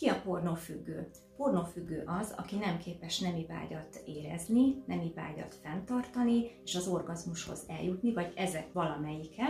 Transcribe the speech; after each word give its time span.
Ki 0.00 0.08
a 0.08 0.20
pornófüggő? 0.24 1.10
Pornófüggő 1.36 2.02
az, 2.06 2.34
aki 2.36 2.56
nem 2.56 2.78
képes 2.78 3.18
nemi 3.18 3.46
vágyat 3.46 4.02
érezni, 4.06 4.82
nemi 4.86 5.12
vágyat 5.14 5.54
fenntartani, 5.54 6.50
és 6.64 6.74
az 6.74 6.88
orgazmushoz 6.88 7.64
eljutni, 7.68 8.12
vagy 8.12 8.32
ezek 8.36 8.72
valamelyike 8.72 9.44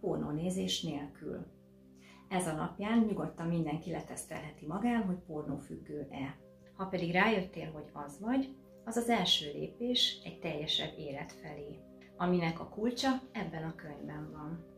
pornónézés 0.00 0.82
nélkül. 0.82 1.46
Ez 2.28 2.46
alapján 2.46 2.98
nyugodtan 2.98 3.46
mindenki 3.46 3.90
letesztelheti 3.90 4.66
magán, 4.66 5.02
hogy 5.02 5.18
pornófüggő-e. 5.26 6.36
Ha 6.76 6.84
pedig 6.84 7.12
rájöttél, 7.12 7.70
hogy 7.72 7.90
az 7.92 8.20
vagy, 8.20 8.56
az 8.84 8.96
az 8.96 9.08
első 9.08 9.52
lépés 9.52 10.20
egy 10.24 10.38
teljesebb 10.38 10.98
élet 10.98 11.32
felé, 11.32 11.78
aminek 12.16 12.60
a 12.60 12.68
kulcsa 12.68 13.22
ebben 13.32 13.62
a 13.62 13.74
könyvben 13.74 14.30
van. 14.32 14.75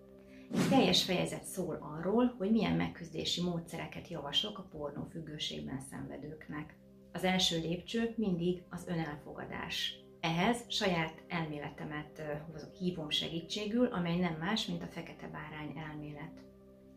Egy 0.54 0.68
teljes 0.68 1.04
fejezet 1.04 1.44
szól 1.44 1.78
arról, 1.98 2.34
hogy 2.38 2.50
milyen 2.50 2.76
megküzdési 2.76 3.42
módszereket 3.42 4.08
javaslok 4.08 4.58
a 4.58 4.68
pornófüggőségben 4.70 5.80
szenvedőknek. 5.90 6.76
Az 7.12 7.24
első 7.24 7.60
lépcső 7.60 8.14
mindig 8.16 8.62
az 8.70 8.86
önelfogadás. 8.86 9.94
Ehhez 10.20 10.64
saját 10.68 11.22
elméletemet 11.28 12.22
hívom 12.78 13.10
segítségül, 13.10 13.86
amely 13.86 14.16
nem 14.18 14.34
más, 14.34 14.66
mint 14.66 14.82
a 14.82 14.86
fekete 14.86 15.28
bárány 15.28 15.76
elmélet. 15.76 16.44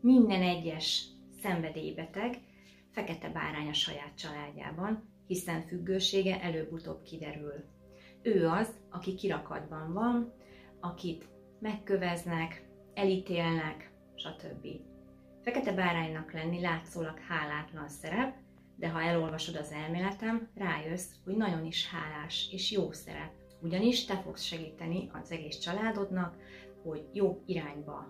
Minden 0.00 0.42
egyes 0.42 1.04
szenvedélybeteg 1.42 2.38
fekete 2.90 3.28
bárány 3.28 3.68
a 3.68 3.72
saját 3.72 4.16
családjában, 4.16 5.08
hiszen 5.26 5.62
függősége 5.66 6.42
előbb-utóbb 6.42 7.02
kiderül. 7.02 7.64
Ő 8.22 8.48
az, 8.48 8.68
aki 8.90 9.14
kirakatban 9.14 9.92
van, 9.92 10.32
akit 10.80 11.28
megköveznek, 11.58 12.70
elítélnek, 12.94 13.90
stb. 14.14 14.66
Fekete 15.42 15.72
báránynak 15.72 16.32
lenni 16.32 16.60
látszólag 16.60 17.18
hálátlan 17.28 17.88
szerep, 17.88 18.34
de 18.76 18.88
ha 18.88 19.02
elolvasod 19.02 19.56
az 19.56 19.72
elméletem, 19.72 20.48
rájössz, 20.54 21.10
hogy 21.24 21.36
nagyon 21.36 21.64
is 21.64 21.88
hálás 21.88 22.48
és 22.52 22.70
jó 22.70 22.92
szerep. 22.92 23.30
Ugyanis 23.60 24.04
te 24.04 24.16
fogsz 24.16 24.42
segíteni 24.42 25.10
az 25.22 25.30
egész 25.30 25.58
családodnak, 25.58 26.36
hogy 26.82 27.04
jó 27.12 27.42
irányba 27.46 28.08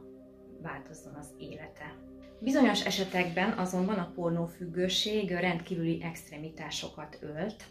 változzon 0.63 1.15
az 1.15 1.35
élete. 1.39 1.97
Bizonyos 2.41 2.87
esetekben 2.87 3.59
azonban 3.59 3.99
a 3.99 4.13
pornófüggőség 4.15 5.31
rendkívüli 5.31 6.03
extremitásokat 6.03 7.19
ölt, 7.21 7.65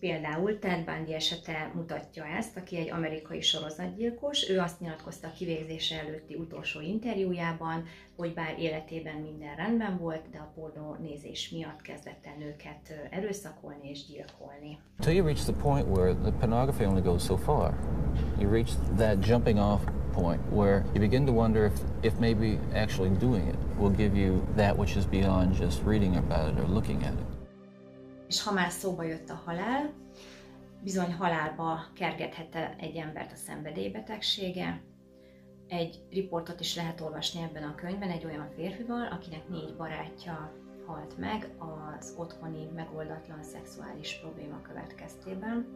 Például 0.00 0.58
Ted 0.58 0.84
Bundy 0.84 1.14
esete 1.14 1.70
mutatja 1.74 2.24
ezt, 2.24 2.56
aki 2.56 2.76
egy 2.76 2.90
amerikai 2.90 3.40
sorozatgyilkos. 3.40 4.48
Ő 4.48 4.58
azt 4.58 4.80
nyilatkozta 4.80 5.28
a 5.28 5.32
kivégzése 5.32 5.98
előtti 5.98 6.34
utolsó 6.34 6.80
interjújában, 6.80 7.84
hogy 8.16 8.34
bár 8.34 8.58
életében 8.58 9.16
minden 9.16 9.56
rendben 9.56 9.98
volt, 9.98 10.30
de 10.30 10.38
a 10.38 10.52
pornó 10.54 10.96
nézés 11.00 11.50
miatt 11.50 11.82
kezdett 11.82 12.26
el 12.26 12.34
nőket 12.38 13.08
erőszakolni 13.10 13.88
és 13.88 14.06
gyilkolni. 14.06 14.78
Until 14.98 15.14
you 15.14 15.26
reach 15.26 15.42
the 15.42 15.62
point 15.62 15.86
where 15.86 16.14
the 16.14 16.32
pornography 16.32 16.84
only 16.84 17.02
goes 17.02 17.24
so 17.24 17.36
far. 17.36 17.74
You 18.38 18.50
reach 18.50 18.70
that 18.96 19.26
jumping 19.26 19.58
off 19.58 19.82
point 20.12 20.40
where 20.52 20.84
you 20.92 21.00
begin 21.00 21.26
to 21.26 21.32
wonder 21.32 21.64
if, 21.64 21.72
if 22.02 22.18
maybe 22.18 22.58
actually 22.74 23.10
doing 23.18 23.46
it 23.48 23.56
will 23.78 23.96
give 23.96 24.18
you 24.18 24.46
that 24.56 24.76
which 24.76 24.96
is 24.96 25.06
beyond 25.06 25.54
just 25.54 25.82
reading 25.84 26.16
about 26.16 26.52
it 26.52 26.58
or 26.58 26.66
looking 26.66 27.02
at 27.04 27.12
it 27.12 27.29
és 28.30 28.42
ha 28.42 28.52
már 28.52 28.70
szóba 28.70 29.02
jött 29.02 29.30
a 29.30 29.42
halál, 29.44 29.92
bizony 30.82 31.14
halálba 31.14 31.84
kergethette 31.94 32.76
egy 32.78 32.96
embert 32.96 33.32
a 33.32 33.36
szenvedélybetegsége. 33.36 34.82
Egy 35.68 36.04
riportot 36.10 36.60
is 36.60 36.76
lehet 36.76 37.00
olvasni 37.00 37.42
ebben 37.42 37.62
a 37.62 37.74
könyvben 37.74 38.10
egy 38.10 38.24
olyan 38.24 38.48
férfival, 38.54 39.06
akinek 39.06 39.48
négy 39.48 39.76
barátja 39.76 40.52
halt 40.86 41.18
meg 41.18 41.48
az 41.58 42.14
otthoni 42.18 42.68
megoldatlan 42.74 43.42
szexuális 43.42 44.18
probléma 44.20 44.62
következtében, 44.62 45.66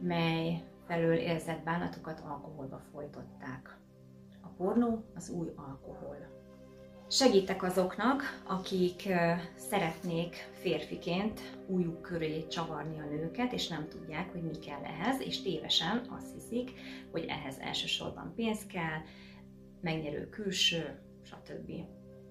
mely 0.00 0.62
felől 0.86 1.16
érzett 1.16 1.62
bánatokat 1.64 2.20
alkoholba 2.20 2.80
folytották. 2.92 3.78
A 4.42 4.48
pornó 4.56 5.04
az 5.14 5.30
új 5.30 5.48
alkohol. 5.56 6.37
Segítek 7.10 7.62
azoknak, 7.62 8.42
akik 8.46 9.08
szeretnék 9.56 10.34
férfiként 10.52 11.40
újuk 11.66 12.02
köré 12.02 12.46
csavarni 12.46 13.00
a 13.00 13.04
nőket, 13.04 13.52
és 13.52 13.68
nem 13.68 13.88
tudják, 13.88 14.30
hogy 14.32 14.42
mi 14.42 14.58
kell 14.58 14.82
ehhez, 14.82 15.20
és 15.20 15.42
tévesen 15.42 16.06
azt 16.16 16.34
hiszik, 16.34 16.70
hogy 17.10 17.24
ehhez 17.28 17.58
elsősorban 17.58 18.32
pénz 18.36 18.66
kell, 18.66 19.00
megnyerő 19.80 20.28
külső, 20.28 21.00
stb. 21.22 21.70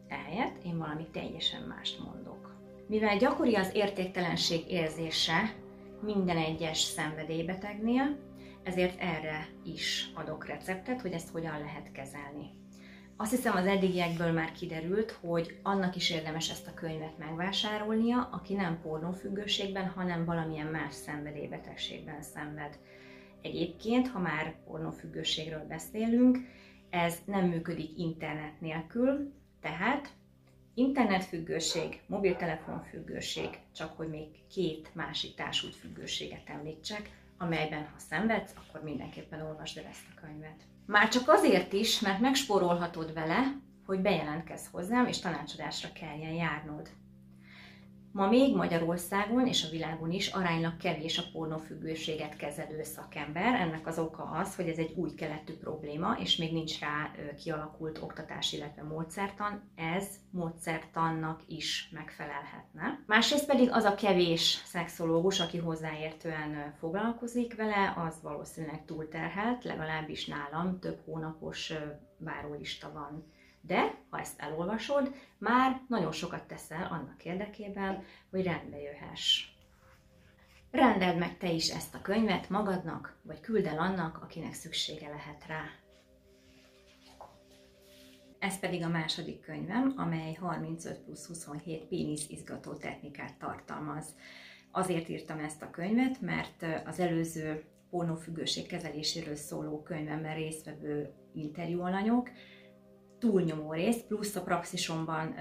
Ehelyett 0.08 0.64
én 0.64 0.78
valami 0.78 1.08
teljesen 1.12 1.62
mást 1.62 2.00
mondok. 2.00 2.56
Mivel 2.88 3.18
gyakori 3.18 3.56
az 3.56 3.70
értéktelenség 3.74 4.72
érzése 4.72 5.56
minden 6.02 6.38
egyes 6.38 6.80
szenvedélybetegnél, 6.80 8.18
ezért 8.64 9.00
erre 9.00 9.48
is 9.64 10.12
adok 10.16 10.46
receptet, 10.46 11.02
hogy 11.02 11.12
ezt 11.12 11.30
hogyan 11.30 11.60
lehet 11.60 11.92
kezelni. 11.92 12.66
Azt 13.20 13.32
hiszem 13.32 13.56
az 13.56 13.66
eddigiekből 13.66 14.32
már 14.32 14.52
kiderült, 14.52 15.12
hogy 15.12 15.60
annak 15.64 15.96
is 15.96 16.10
érdemes 16.10 16.50
ezt 16.50 16.68
a 16.68 16.74
könyvet 16.74 17.18
megvásárolnia, 17.18 18.30
aki 18.32 18.54
nem 18.54 18.82
pornófüggőségben, 18.82 19.90
hanem 19.90 20.26
valamilyen 20.26 20.68
más 20.68 20.94
szenvedélybetegségben 20.94 22.22
szenved. 22.22 22.80
Egyébként, 23.42 24.08
ha 24.08 24.20
már 24.20 24.56
pornófüggőségről 24.66 25.66
beszélünk, 25.68 26.38
ez 26.90 27.18
nem 27.26 27.46
működik 27.46 27.98
internet 27.98 28.62
nélkül, 28.62 29.34
tehát 29.62 30.10
internetfüggőség, 30.74 32.02
mobiltelefonfüggőség, 32.08 33.50
csak 33.76 33.98
hogy 33.98 34.10
még 34.10 34.28
két 34.52 34.96
másik 34.96 35.36
társult 35.36 35.76
függőséget 35.76 36.50
említsek, 36.50 37.10
amelyben 37.38 37.84
ha 37.84 38.00
szenvedsz, 38.00 38.54
akkor 38.56 38.84
mindenképpen 38.84 39.42
olvasd 39.42 39.78
el 39.78 39.86
ezt 39.86 40.06
a 40.16 40.20
könyvet. 40.22 40.64
Már 40.88 41.08
csak 41.08 41.30
azért 41.30 41.74
is, 41.74 42.00
mert 42.00 42.20
megspórolhatod 42.20 43.14
vele, 43.14 43.56
hogy 43.86 44.02
bejelentkezz 44.02 44.68
hozzám, 44.72 45.08
és 45.08 45.20
tanácsadásra 45.20 45.90
kelljen 45.92 46.34
járnod. 46.34 46.90
Ma 48.12 48.28
még 48.30 48.56
Magyarországon 48.56 49.48
és 49.48 49.66
a 49.66 49.70
világon 49.70 50.12
is 50.12 50.28
aránylag 50.28 50.78
kevés 50.78 51.18
a 51.18 51.24
pornófüggőséget 51.32 52.36
kezelő 52.36 52.84
szakember. 52.84 53.62
Ennek 53.62 53.88
az 53.88 54.00
oka 54.00 54.24
az, 54.24 54.56
hogy 54.56 54.68
ez 54.68 54.78
egy 54.78 54.94
új 54.96 55.14
keletű 55.14 55.54
probléma, 55.54 56.18
és 56.20 56.36
még 56.36 56.54
nincs 56.54 56.80
rá 56.80 57.12
kialakult 57.44 57.98
oktatás, 58.02 58.54
illetve 58.54 58.84
módszertan. 58.84 59.72
Ez 59.76 60.08
módszertannak 60.32 61.42
is 61.48 61.90
megfelelhetne. 61.94 63.04
Másrészt 63.06 63.46
pedig 63.46 63.70
az 63.72 63.84
a 63.84 63.96
kevés 63.96 64.62
szexológus, 64.66 65.40
aki 65.40 65.58
hozzáértően 65.58 66.74
foglalkozik 66.80 67.56
vele, 67.56 67.94
az 68.08 68.22
valószínűleg 68.22 68.86
túlterhelt, 68.86 69.64
legalábbis 69.64 70.26
nálam 70.26 70.80
több 70.80 71.00
hónapos 71.06 71.74
várólista 72.18 72.92
van 72.94 73.36
de 73.68 74.02
ha 74.10 74.20
ezt 74.20 74.40
elolvasod, 74.40 75.16
már 75.38 75.82
nagyon 75.88 76.12
sokat 76.12 76.48
teszel 76.48 76.88
annak 76.92 77.26
érdekében, 77.26 78.04
hogy 78.30 78.44
rendbe 78.44 78.82
jöhess. 78.82 79.56
Rendeld 80.72 81.18
meg 81.18 81.38
te 81.38 81.52
is 81.52 81.70
ezt 81.70 81.96
a 81.96 82.02
könyvet 82.02 82.50
magadnak, 82.50 83.18
vagy 83.22 83.40
küld 83.40 83.66
el 83.66 83.80
annak, 83.80 84.20
akinek 84.24 84.54
szüksége 84.54 85.10
lehet 85.10 85.46
rá. 85.48 85.64
Ez 88.40 88.60
pedig 88.60 88.84
a 88.84 88.88
második 88.88 89.42
könyvem, 89.42 89.94
amely 89.96 90.34
35 90.34 91.00
plusz 91.00 91.26
27 91.26 91.84
pénisz 91.84 92.30
izgató 92.30 92.74
technikát 92.74 93.38
tartalmaz. 93.38 94.16
Azért 94.72 95.10
írtam 95.10 95.40
ezt 95.40 95.62
a 95.62 95.70
könyvet, 95.70 96.22
mert 96.22 96.66
az 96.86 97.00
előző 97.00 97.64
pornófüggőség 97.90 98.68
kezeléséről 98.68 99.36
szóló 99.36 99.82
könyvemben 99.82 100.36
résztvevő 100.36 101.14
interjúalanyok 101.34 102.30
túlnyomó 103.20 103.74
részt, 103.74 104.06
plusz 104.06 104.36
a 104.36 104.44
praxisomban 104.44 105.36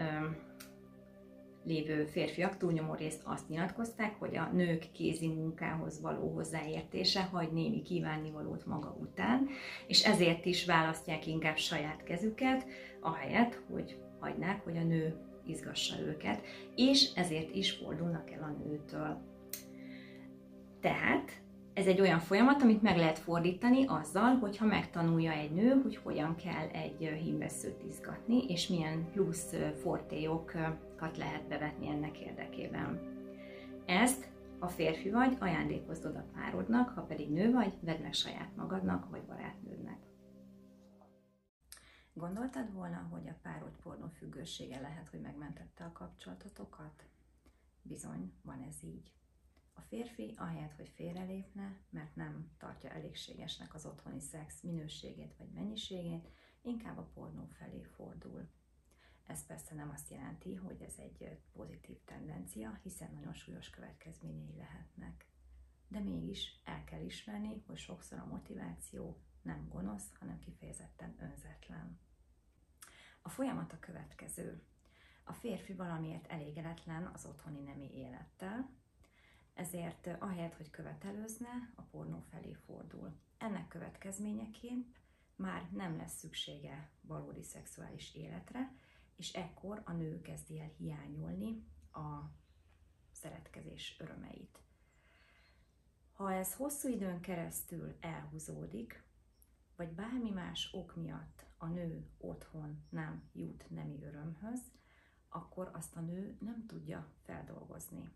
lévő 1.67 2.05
férfiak 2.05 2.57
túlnyomó 2.57 2.95
részt 2.95 3.21
azt 3.25 3.49
nyilatkozták, 3.49 4.19
hogy 4.19 4.37
a 4.37 4.51
nők 4.53 4.91
kézi 4.93 5.29
munkához 5.29 6.01
való 6.01 6.29
hozzáértése 6.35 7.23
hagy 7.23 7.53
némi 7.53 7.83
kívánnivalót 7.83 8.67
maga 8.67 8.97
után, 9.01 9.49
és 9.87 10.05
ezért 10.05 10.45
is 10.45 10.65
választják 10.65 11.27
inkább 11.27 11.57
saját 11.57 12.03
kezüket, 12.03 12.67
ahelyett, 13.01 13.61
hogy 13.73 13.99
hagynák, 14.21 14.65
hogy 14.65 14.77
a 14.77 14.83
nő 14.83 15.15
izgassa 15.47 16.01
őket, 16.01 16.41
és 16.75 17.13
ezért 17.15 17.55
is 17.55 17.73
fordulnak 17.73 18.31
el 18.31 18.43
a 18.43 18.65
nőtől. 18.65 19.21
Tehát 20.81 21.31
ez 21.77 21.87
egy 21.87 22.01
olyan 22.01 22.19
folyamat, 22.19 22.63
amit 22.63 22.83
meg 22.83 22.97
lehet 22.97 23.19
fordítani 23.19 23.85
azzal, 23.87 24.35
hogyha 24.35 24.67
megtanulja 24.67 25.31
egy 25.31 25.53
nő, 25.53 25.81
hogy 25.83 25.97
hogyan 25.97 26.37
kell 26.37 26.69
egy 26.69 26.99
hímveszőt 27.23 27.83
izgatni, 27.89 28.45
és 28.45 28.69
milyen 28.69 29.11
plusz 29.11 29.55
fortéjokat 29.83 31.17
lehet 31.17 31.49
bevetni 31.49 31.89
ennek 31.89 32.19
érdekében. 32.19 33.01
Ezt 33.87 34.29
a 34.59 34.69
férfi 34.69 35.11
vagy, 35.11 35.37
ajándékozd 35.41 36.05
oda 36.05 36.25
párodnak, 36.35 36.89
ha 36.89 37.03
pedig 37.03 37.31
nő 37.31 37.53
vagy, 37.53 37.73
vedd 37.81 38.03
meg 38.03 38.13
saját 38.13 38.57
magadnak 38.57 39.11
vagy 39.11 39.23
barátnődnek. 39.23 39.99
Gondoltad 42.13 42.73
volna, 42.73 43.09
hogy 43.11 43.29
a 43.29 43.39
párod 43.43 43.77
pornófüggősége 43.83 44.81
lehet, 44.81 45.09
hogy 45.09 45.21
megmentette 45.21 45.85
a 45.85 45.93
kapcsolatotokat? 45.93 47.05
bizony 47.83 48.33
van 48.43 48.63
ez 48.69 48.77
így. 48.83 49.13
A 49.79 49.81
férfi 49.81 50.35
ahelyett, 50.37 50.75
hogy 50.75 50.89
félrelépne, 50.89 51.81
mert 51.91 52.17
nem 52.17 52.51
tartja 52.59 52.91
elégségesnek 52.91 53.75
az 53.75 53.87
otthoni 53.87 54.21
szex 54.21 54.63
minőségét 54.63 55.37
vagy 55.37 55.51
mennyiségét, 55.51 56.29
inkább 56.63 56.99
a 56.99 57.11
pornó 57.15 57.47
felé 57.47 57.83
fordul. 57.83 58.49
Ez 59.27 59.47
persze 59.47 59.75
nem 59.75 59.91
azt 59.91 60.11
jelenti, 60.11 60.55
hogy 60.55 60.83
ez 60.83 60.95
egy 60.99 61.39
pozitív 61.53 62.05
tendencia, 62.05 62.79
hiszen 62.83 63.13
nagyon 63.13 63.35
súlyos 63.35 63.71
következményei 63.71 64.57
lehetnek. 64.57 65.27
De 65.89 66.01
mégis 66.01 66.61
el 66.65 66.85
kell 66.85 67.05
ismerni, 67.05 67.63
hogy 67.67 67.79
sokszor 67.79 68.19
a 68.19 68.27
motiváció 68.27 69.21
nem 69.43 69.69
gonosz, 69.69 70.13
hanem 70.19 70.39
kifejezetten 70.39 71.17
önzetlen. 71.21 72.01
A 73.23 73.29
folyamat 73.29 73.73
a 73.73 73.79
következő. 73.79 74.63
A 75.25 75.33
férfi 75.33 75.75
valamiért 75.75 76.27
elégedetlen 76.27 77.07
az 77.07 77.27
otthoni 77.27 77.61
nemi 77.61 77.91
élettel, 77.95 78.71
ezért 79.57 80.07
ahelyett, 80.19 80.55
hogy 80.55 80.71
követelőzne, 80.71 81.73
a 81.75 81.83
pornó 81.83 82.21
felé 82.31 82.53
fordul. 82.53 83.21
Ennek 83.39 83.69
következményeként 83.69 84.97
már 85.37 85.69
nem 85.73 85.97
lesz 85.97 86.19
szüksége 86.19 86.91
valódi 87.01 87.43
szexuális 87.43 88.15
életre, 88.15 88.75
és 89.17 89.33
ekkor 89.33 89.83
a 89.85 89.93
nő 89.93 90.21
kezdi 90.21 90.61
el 90.61 90.71
hiányolni 90.79 91.67
a 91.93 92.21
szeretkezés 93.11 93.97
örömeit. 94.01 94.61
Ha 96.13 96.33
ez 96.33 96.55
hosszú 96.55 96.89
időn 96.89 97.21
keresztül 97.21 97.97
elhúzódik, 98.01 99.05
vagy 99.77 99.93
bármi 99.93 100.31
más 100.31 100.73
ok 100.73 100.97
miatt 100.97 101.47
a 101.57 101.67
nő 101.67 102.11
otthon 102.19 102.87
nem 102.89 103.31
jut 103.33 103.71
nemi 103.71 104.05
örömhöz, 104.05 104.61
akkor 105.29 105.71
azt 105.73 105.97
a 105.97 106.01
nő 106.01 106.37
nem 106.41 106.67
tudja 106.67 107.13
feldolgozni. 107.23 108.11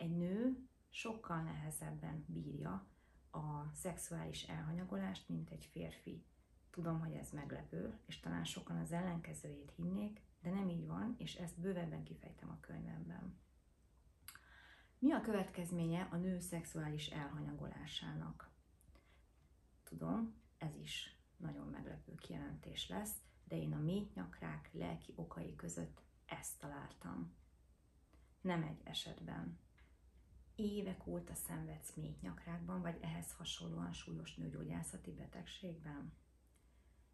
Egy 0.00 0.16
nő 0.16 0.68
sokkal 0.90 1.42
nehezebben 1.42 2.24
bírja 2.26 2.86
a 3.30 3.72
szexuális 3.74 4.42
elhanyagolást, 4.42 5.28
mint 5.28 5.50
egy 5.50 5.64
férfi. 5.64 6.24
Tudom, 6.70 7.00
hogy 7.00 7.12
ez 7.12 7.30
meglepő, 7.30 7.98
és 8.06 8.20
talán 8.20 8.44
sokan 8.44 8.76
az 8.76 8.92
ellenkezőjét 8.92 9.72
hinnék, 9.76 10.20
de 10.42 10.50
nem 10.50 10.68
így 10.68 10.86
van, 10.86 11.14
és 11.18 11.34
ezt 11.34 11.60
bővebben 11.60 12.02
kifejtem 12.02 12.50
a 12.50 12.60
könyvemben. 12.60 13.38
Mi 14.98 15.12
a 15.12 15.20
következménye 15.20 16.08
a 16.10 16.16
nő 16.16 16.38
szexuális 16.38 17.08
elhanyagolásának? 17.08 18.50
Tudom, 19.84 20.34
ez 20.58 20.76
is 20.76 21.16
nagyon 21.36 21.66
meglepő 21.66 22.14
kijelentés 22.14 22.88
lesz, 22.88 23.14
de 23.44 23.56
én 23.56 23.72
a 23.72 23.80
mély 23.80 24.10
nyakrák 24.14 24.70
lelki 24.72 25.12
okai 25.16 25.54
között 25.54 26.02
ezt 26.26 26.58
találtam. 26.58 27.34
Nem 28.40 28.62
egy 28.62 28.80
esetben. 28.84 29.58
Évek 30.60 31.06
óta 31.06 31.34
szenvedsz 31.34 31.94
mély 31.94 32.16
nyakrákban, 32.20 32.82
vagy 32.82 32.98
ehhez 33.00 33.32
hasonlóan 33.32 33.92
súlyos 33.92 34.34
nőgyógyászati 34.34 35.12
betegségben? 35.12 36.12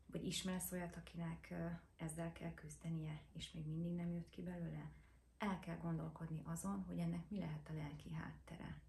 Vagy 0.07 0.27
ismersz 0.27 0.73
olyat, 0.73 0.97
akinek 0.97 1.55
ezzel 1.97 2.33
kell 2.33 2.55
küzdenie, 2.55 3.23
és 3.33 3.53
még 3.53 3.67
mindig 3.67 3.93
nem 3.93 4.13
jött 4.13 4.31
ki 4.31 4.43
belőle? 4.43 4.93
El 5.39 5.59
kell 5.59 5.77
gondolkodni 5.77 6.43
azon, 6.45 6.85
hogy 6.85 6.99
ennek 6.99 7.31
mi 7.31 7.39
lehet 7.39 7.69
a 7.69 7.75
lelki 7.75 8.13
háttere. 8.13 8.81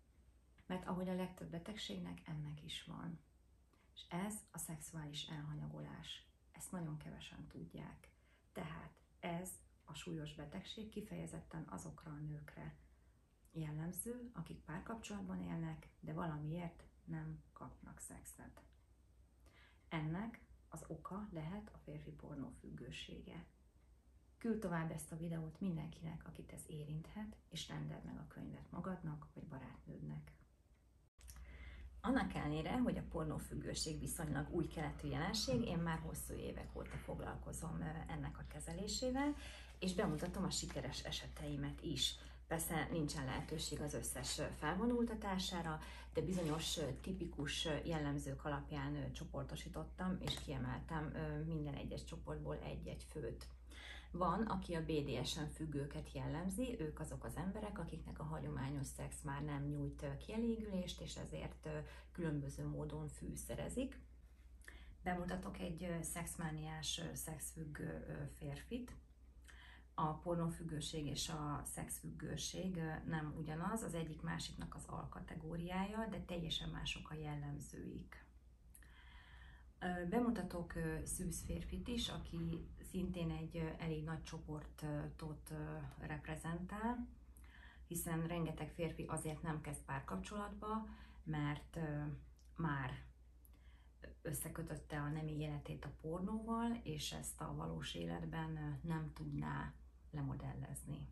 Mert 0.65 0.87
ahogy 0.87 1.09
a 1.09 1.15
legtöbb 1.15 1.49
betegségnek, 1.49 2.21
ennek 2.27 2.63
is 2.63 2.83
van. 2.83 3.19
És 3.93 4.01
ez 4.09 4.35
a 4.51 4.57
szexuális 4.57 5.27
elhanyagolás. 5.27 6.27
Ezt 6.51 6.71
nagyon 6.71 6.97
kevesen 6.97 7.47
tudják. 7.47 8.09
Tehát 8.51 9.01
ez 9.19 9.49
a 9.85 9.93
súlyos 9.93 10.35
betegség 10.35 10.89
kifejezetten 10.89 11.67
azokra 11.69 12.11
a 12.11 12.19
nőkre 12.19 12.85
jellemző, 13.59 14.29
akik 14.33 14.57
párkapcsolatban 14.57 15.41
élnek, 15.41 15.89
de 15.99 16.13
valamiért 16.13 16.83
nem 17.05 17.43
kapnak 17.53 17.99
szexet. 17.99 18.61
Ennek 19.89 20.41
az 20.69 20.83
oka 20.87 21.27
lehet 21.31 21.69
a 21.73 21.77
férfi 21.77 22.11
pornó 22.11 22.49
függősége. 22.59 23.45
Küld 24.37 24.59
tovább 24.59 24.91
ezt 24.91 25.11
a 25.11 25.17
videót 25.17 25.59
mindenkinek, 25.59 26.27
akit 26.27 26.51
ez 26.51 26.63
érinthet, 26.67 27.37
és 27.49 27.67
rendeld 27.67 28.03
meg 28.03 28.17
a 28.17 28.27
könyvet 28.27 28.71
magadnak 28.71 29.27
vagy 29.33 29.47
barátnődnek. 29.47 30.31
Annak 32.01 32.33
ellenére, 32.33 32.77
hogy 32.79 32.97
a 32.97 33.07
pornófüggőség 33.09 33.99
viszonylag 33.99 34.49
új 34.49 34.67
keletű 34.67 35.07
jelenség, 35.07 35.61
én 35.61 35.77
már 35.77 35.99
hosszú 35.99 36.33
évek 36.33 36.75
óta 36.77 36.97
foglalkozom 36.97 37.81
ennek 38.07 38.37
a 38.37 38.45
kezelésével, 38.47 39.35
és 39.79 39.93
bemutatom 39.93 40.43
a 40.43 40.49
sikeres 40.49 41.03
eseteimet 41.03 41.81
is. 41.81 42.15
Persze 42.47 42.87
nincsen 42.91 43.25
lehetőség 43.25 43.81
az 43.81 43.93
összes 43.93 44.41
felvonultatására, 44.55 45.79
de 46.13 46.21
bizonyos 46.21 46.79
tipikus 47.01 47.67
jellemzők 47.83 48.45
alapján 48.45 49.11
csoportosítottam, 49.13 50.17
és 50.19 50.39
kiemeltem 50.45 51.13
minden 51.45 51.73
egyes 51.73 52.03
csoportból 52.03 52.59
egy-egy 52.63 53.05
főt. 53.09 53.47
Van, 54.11 54.41
aki 54.41 54.73
a 54.73 54.85
BDSM 54.85 55.43
függőket 55.53 56.11
jellemzi, 56.11 56.75
ők 56.79 56.99
azok 56.99 57.23
az 57.23 57.35
emberek, 57.35 57.79
akiknek 57.79 58.19
a 58.19 58.23
hagyományos 58.23 58.87
szex 58.87 59.21
már 59.21 59.43
nem 59.43 59.63
nyújt 59.63 60.05
kielégülést, 60.25 61.01
és 61.01 61.15
ezért 61.15 61.69
különböző 62.11 62.67
módon 62.67 63.07
fűszerezik. 63.07 63.99
Bemutatok 65.03 65.59
egy 65.59 65.97
szexmániás, 66.01 67.01
szexfüggő 67.13 68.27
férfit, 68.37 68.91
a 69.99 70.13
pornófüggőség 70.13 71.05
és 71.05 71.29
a 71.29 71.61
szexfüggőség 71.63 72.79
nem 73.05 73.33
ugyanaz, 73.37 73.81
az 73.81 73.93
egyik 73.93 74.21
másiknak 74.21 74.75
az 74.75 74.85
alkategóriája, 74.85 76.07
de 76.09 76.19
teljesen 76.19 76.69
mások 76.69 77.09
a 77.09 77.13
jellemzőik. 77.13 78.25
Bemutatok 80.09 80.73
szűz 81.03 81.43
férfit 81.45 81.87
is, 81.87 82.09
aki 82.09 82.67
szintén 82.89 83.31
egy 83.31 83.75
elég 83.77 84.03
nagy 84.03 84.23
csoportot 84.23 85.53
reprezentál, 85.99 87.07
hiszen 87.87 88.27
rengeteg 88.27 88.71
férfi 88.71 89.03
azért 89.03 89.41
nem 89.41 89.61
kezd 89.61 89.85
párkapcsolatba, 89.85 90.87
mert 91.23 91.79
már 92.55 93.05
összekötötte 94.21 94.99
a 94.99 95.09
nemi 95.09 95.37
életét 95.39 95.85
a 95.85 95.95
pornóval, 96.01 96.79
és 96.83 97.11
ezt 97.11 97.41
a 97.41 97.55
valós 97.55 97.93
életben 97.93 98.79
nem 98.83 99.11
tudná 99.13 99.73
lemodellezni. 100.17 101.07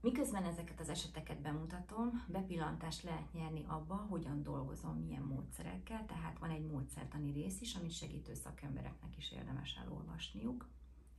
Miközben 0.00 0.44
ezeket 0.44 0.80
az 0.80 0.88
eseteket 0.88 1.40
bemutatom, 1.40 2.24
bepillantást 2.28 3.02
lehet 3.02 3.32
nyerni 3.32 3.64
abba, 3.66 3.94
hogyan 3.94 4.42
dolgozom, 4.42 4.96
milyen 4.96 5.22
módszerekkel, 5.22 6.06
tehát 6.06 6.38
van 6.38 6.50
egy 6.50 6.66
módszertani 6.66 7.32
rész 7.32 7.60
is, 7.60 7.74
amit 7.74 7.92
segítő 7.92 8.34
szakembereknek 8.34 9.16
is 9.16 9.32
érdemes 9.32 9.74
elolvasniuk, 9.74 10.68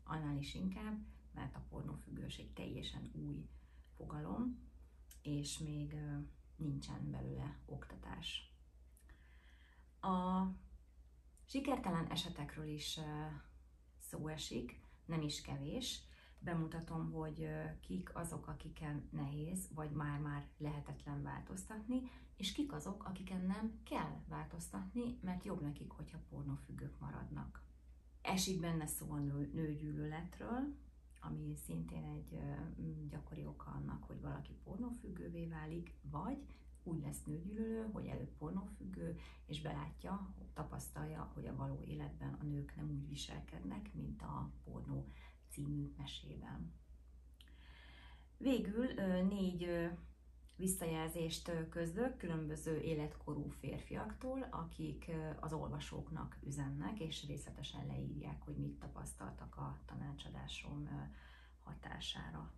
annál 0.04 0.38
is 0.38 0.54
inkább, 0.56 0.98
mert 1.34 1.56
a 1.56 1.66
pornófüggőség 1.70 2.54
teljesen 2.54 3.12
új 3.14 3.50
fogalom, 3.96 4.60
és 5.22 5.58
még 5.58 5.96
nincsen 6.56 7.12
belőle 7.12 7.58
oktatás. 7.66 8.54
A 10.02 10.44
sikertelen 11.46 12.06
esetekről 12.06 12.68
is 12.68 13.00
szó 13.98 14.28
esik, 14.28 14.82
nem 15.06 15.22
is 15.22 15.42
kevés, 15.42 16.07
bemutatom, 16.40 17.12
hogy 17.12 17.50
kik 17.80 18.16
azok, 18.16 18.48
akiken 18.48 19.08
nehéz, 19.12 19.68
vagy 19.74 19.92
már-már 19.92 20.48
lehetetlen 20.58 21.24
változtatni, 21.24 22.02
és 22.38 22.52
kik 22.52 22.72
azok, 22.74 23.04
akiken 23.04 23.46
nem 23.46 23.80
kell 23.84 24.22
változtatni, 24.28 25.18
mert 25.22 25.44
jobb 25.44 25.62
nekik, 25.62 25.92
hogyha 25.92 26.18
pornófüggők 26.30 27.00
maradnak. 27.00 27.62
Esik 28.22 28.60
benne 28.60 28.86
szó 28.86 29.12
a 29.12 29.18
nő, 29.18 29.52
nőgyűlöletről, 29.54 30.76
ami 31.22 31.56
szintén 31.66 32.04
egy 32.04 32.40
gyakori 33.10 33.46
oka 33.46 33.72
annak, 33.72 34.04
hogy 34.04 34.22
valaki 34.22 34.54
pornófüggővé 34.64 35.46
válik, 35.46 35.94
vagy 36.02 36.46
úgy 36.84 37.02
lesz 37.02 37.24
nőgyűlölő, 37.24 37.90
hogy 37.92 38.06
előbb 38.06 38.32
pornófüggő, 38.38 39.20
és 39.46 39.62
belátja, 39.62 40.34
tapasztalja, 40.54 41.32
hogy 41.34 41.46
a 41.46 41.56
való 41.56 41.82
életben 41.86 42.34
a 42.42 42.44
nők 42.44 42.76
nem 42.76 42.90
úgy 42.90 43.08
viselkednek, 43.08 43.90
mint 43.94 44.22
a 44.22 44.52
pornó 44.64 45.08
című 45.58 45.94
mesében. 45.98 46.74
Végül 48.38 48.86
négy 49.22 49.90
visszajelzést 50.56 51.52
közlök 51.70 52.18
különböző 52.18 52.82
életkorú 52.82 53.50
férfiaktól, 53.50 54.48
akik 54.52 55.12
az 55.40 55.54
olvasóknak 55.54 56.38
üzennek, 56.44 57.00
és 57.00 57.26
részletesen 57.26 57.88
leírják, 57.88 58.42
hogy 58.42 58.56
mit 58.58 58.80
tapasztaltak 58.80 59.58
a 59.58 59.80
tanácsadásom 59.86 60.90
hatására. 61.64 62.54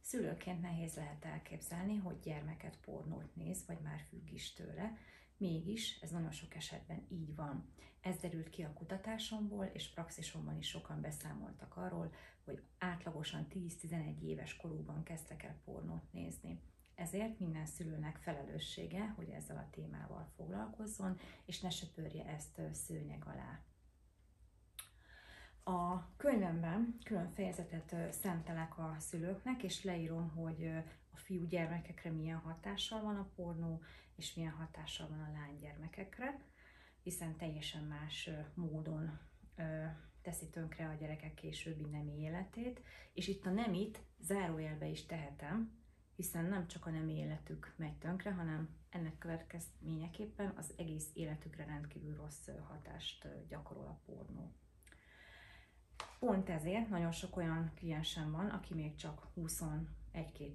Szülőként 0.00 0.60
nehéz 0.60 0.94
lehet 0.94 1.24
elképzelni, 1.24 1.96
hogy 1.96 2.18
gyermeket 2.18 2.78
pornót 2.80 3.34
néz, 3.34 3.66
vagy 3.66 3.80
már 3.80 4.00
függ 4.08 4.32
is 4.32 4.52
tőle, 4.52 4.96
Mégis 5.36 5.98
ez 6.00 6.10
nagyon 6.10 6.30
sok 6.30 6.54
esetben 6.54 7.06
így 7.08 7.34
van. 7.34 7.72
Ez 8.00 8.16
derült 8.16 8.50
ki 8.50 8.62
a 8.62 8.72
kutatásomból, 8.72 9.64
és 9.64 9.90
praxisomban 9.90 10.58
is 10.58 10.68
sokan 10.68 11.00
beszámoltak 11.00 11.76
arról, 11.76 12.12
hogy 12.44 12.62
átlagosan 12.78 13.46
10-11 13.54 14.20
éves 14.20 14.56
korukban 14.56 15.02
kezdtek 15.02 15.42
el 15.42 15.60
pornót 15.64 16.12
nézni. 16.12 16.60
Ezért 16.94 17.38
minden 17.38 17.66
szülőnek 17.66 18.16
felelőssége, 18.16 19.12
hogy 19.16 19.28
ezzel 19.28 19.56
a 19.56 19.70
témával 19.70 20.32
foglalkozzon, 20.36 21.18
és 21.44 21.60
ne 21.60 21.70
söpörje 21.70 22.24
ezt 22.24 22.60
szőnyeg 22.72 23.24
alá. 23.26 23.60
A 25.64 26.06
könyvemben 26.16 26.98
külön 27.04 27.30
fejezetet 27.30 28.12
szentelek 28.12 28.78
a 28.78 28.96
szülőknek, 28.98 29.62
és 29.62 29.84
leírom, 29.84 30.28
hogy 30.28 30.70
a 31.10 31.16
fiú 31.16 31.46
gyermekekre 31.46 32.10
milyen 32.10 32.38
hatással 32.38 33.02
van 33.02 33.16
a 33.16 33.28
pornó, 33.34 33.82
és 34.16 34.34
milyen 34.34 34.52
hatással 34.52 35.08
van 35.08 35.20
a 35.20 35.32
lánygyermekekre, 35.32 36.40
hiszen 37.02 37.36
teljesen 37.36 37.84
más 37.84 38.30
módon 38.54 39.18
teszi 40.22 40.50
tönkre 40.50 40.88
a 40.88 40.94
gyerekek 40.94 41.34
későbbi 41.34 41.84
nemi 41.84 42.20
életét, 42.20 42.80
és 43.12 43.28
itt 43.28 43.46
a 43.46 43.50
nemit 43.50 44.02
zárójelbe 44.20 44.86
is 44.86 45.06
tehetem, 45.06 45.82
hiszen 46.16 46.44
nem 46.44 46.66
csak 46.66 46.86
a 46.86 46.90
nemi 46.90 47.16
életük 47.16 47.74
megy 47.76 47.98
tönkre, 47.98 48.32
hanem 48.32 48.68
ennek 48.90 49.18
következményeképpen 49.18 50.52
az 50.56 50.74
egész 50.76 51.10
életükre 51.14 51.64
rendkívül 51.64 52.16
rossz 52.16 52.48
hatást 52.68 53.28
gyakorol 53.48 53.86
a 53.86 54.00
pornó. 54.06 54.52
Pont 56.18 56.48
ezért 56.48 56.88
nagyon 56.88 57.12
sok 57.12 57.36
olyan 57.36 57.72
kliensem 57.74 58.30
van, 58.30 58.48
aki 58.48 58.74
még 58.74 58.94
csak 58.94 59.28
21-2 59.36 59.86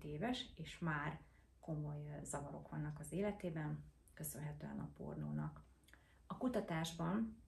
éves, 0.04 0.46
és 0.56 0.80
már 0.80 1.20
komoly 1.60 2.20
zavarok 2.24 2.70
vannak 2.70 3.00
az 3.00 3.12
életében, 3.12 3.84
köszönhetően 4.14 4.80
a 4.80 4.90
pornónak. 4.98 5.64
A 6.28 6.38
kutatásban 6.38 7.44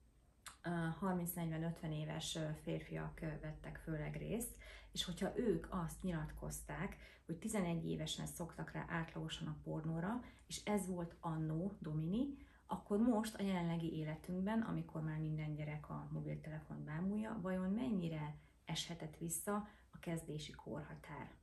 30-40-50 1.01 1.91
éves 1.91 2.38
férfiak 2.62 3.20
vettek 3.20 3.77
főleg 3.77 4.15
részt, 4.15 4.56
és 4.91 5.03
hogyha 5.03 5.38
ők 5.38 5.68
azt 5.70 6.03
nyilatkozták, 6.03 6.98
hogy 7.25 7.38
11 7.38 7.86
évesen 7.86 8.25
szoktak 8.25 8.72
rá 8.72 8.86
átlagosan 8.88 9.48
a 9.48 9.58
pornóra, 9.63 10.20
és 10.48 10.63
ez 10.63 10.88
volt 10.88 11.15
annó 11.20 11.77
Domini, 11.80 12.38
akkor 12.68 12.98
most 13.00 13.36
a 13.36 13.44
jelenlegi 13.44 13.94
életünkben, 13.98 14.62
amikor 14.62 15.01
már 15.01 15.18
minden 15.18 15.53
gyerek 15.56 15.89
a 15.89 16.08
mobiltelefon 16.12 16.84
bámulja, 16.84 17.39
vajon 17.41 17.72
mennyire 17.72 18.36
eshetett 18.65 19.18
vissza 19.18 19.68
a 19.91 20.00
kezdési 20.00 20.51
korhatár? 20.51 21.40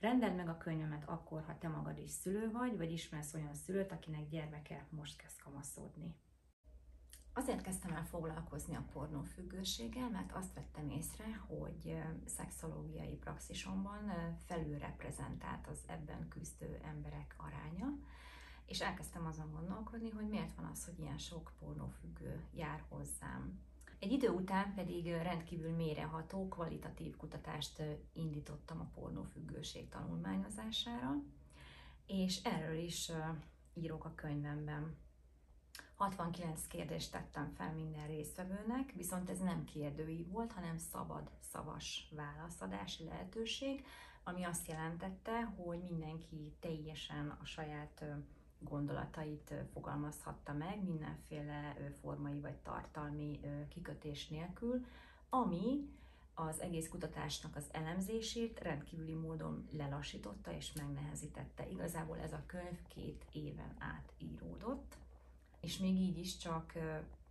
Rendeld 0.00 0.36
meg 0.36 0.48
a 0.48 0.56
könyvemet 0.56 1.08
akkor, 1.08 1.44
ha 1.44 1.58
te 1.58 1.68
magad 1.68 1.98
is 1.98 2.10
szülő 2.10 2.50
vagy, 2.50 2.76
vagy 2.76 2.92
ismersz 2.92 3.34
olyan 3.34 3.54
szülőt, 3.54 3.92
akinek 3.92 4.28
gyermeke 4.28 4.86
most 4.90 5.16
kezd 5.16 5.40
kamaszodni. 5.42 6.14
Azért 7.32 7.62
kezdtem 7.62 7.92
el 7.92 8.04
foglalkozni 8.04 8.74
a 8.74 8.86
pornófüggőséggel, 8.92 10.10
mert 10.10 10.32
azt 10.32 10.54
vettem 10.54 10.90
észre, 10.90 11.36
hogy 11.46 12.02
szexológiai 12.24 13.16
praxisomban 13.16 14.12
felülreprezentált 14.46 15.66
az 15.66 15.78
ebben 15.86 16.28
küzdő 16.28 16.80
emberek 16.82 17.34
aránya, 17.36 17.98
és 18.66 18.80
elkezdtem 18.80 19.26
azon 19.26 19.50
gondolkodni, 19.50 20.10
hogy 20.10 20.28
miért 20.28 20.54
van 20.54 20.64
az, 20.64 20.84
hogy 20.84 20.98
ilyen 20.98 21.18
sok 21.18 21.52
pornófüggő 21.58 22.44
jár 22.52 22.84
hozzám. 22.88 23.60
Egy 24.00 24.12
idő 24.12 24.28
után 24.28 24.74
pedig 24.74 25.06
rendkívül 25.06 25.70
méreható, 25.70 26.48
kvalitatív 26.48 27.16
kutatást 27.16 27.82
indítottam 28.12 28.80
a 28.80 28.90
pornófüggőség 29.00 29.88
tanulmányozására, 29.88 31.22
és 32.06 32.42
erről 32.42 32.78
is 32.78 33.10
írok 33.74 34.04
a 34.04 34.14
könyvemben. 34.14 34.96
69 35.94 36.66
kérdést 36.66 37.12
tettem 37.12 37.52
fel 37.56 37.72
minden 37.74 38.06
résztvevőnek, 38.06 38.92
viszont 38.92 39.30
ez 39.30 39.38
nem 39.38 39.64
kérdői 39.64 40.24
volt, 40.30 40.52
hanem 40.52 40.76
szabad 40.76 41.30
szavas 41.40 42.12
válaszadási 42.16 43.04
lehetőség, 43.04 43.84
ami 44.24 44.44
azt 44.44 44.68
jelentette, 44.68 45.42
hogy 45.42 45.82
mindenki 45.82 46.56
teljesen 46.60 47.36
a 47.40 47.44
saját 47.44 48.04
gondolatait 48.60 49.54
fogalmazhatta 49.72 50.52
meg 50.52 50.84
mindenféle 50.84 51.76
formai 52.00 52.40
vagy 52.40 52.56
tartalmi 52.56 53.40
kikötés 53.68 54.28
nélkül, 54.28 54.84
ami 55.28 55.88
az 56.34 56.60
egész 56.60 56.88
kutatásnak 56.88 57.56
az 57.56 57.68
elemzését 57.72 58.60
rendkívüli 58.60 59.14
módon 59.14 59.68
lelassította 59.72 60.52
és 60.52 60.72
megnehezítette. 60.72 61.68
Igazából 61.68 62.18
ez 62.18 62.32
a 62.32 62.42
könyv 62.46 62.78
két 62.88 63.24
éven 63.32 63.74
át 63.78 64.12
íródott, 64.18 64.96
és 65.60 65.78
még 65.78 65.94
így 65.94 66.18
is 66.18 66.36
csak 66.36 66.72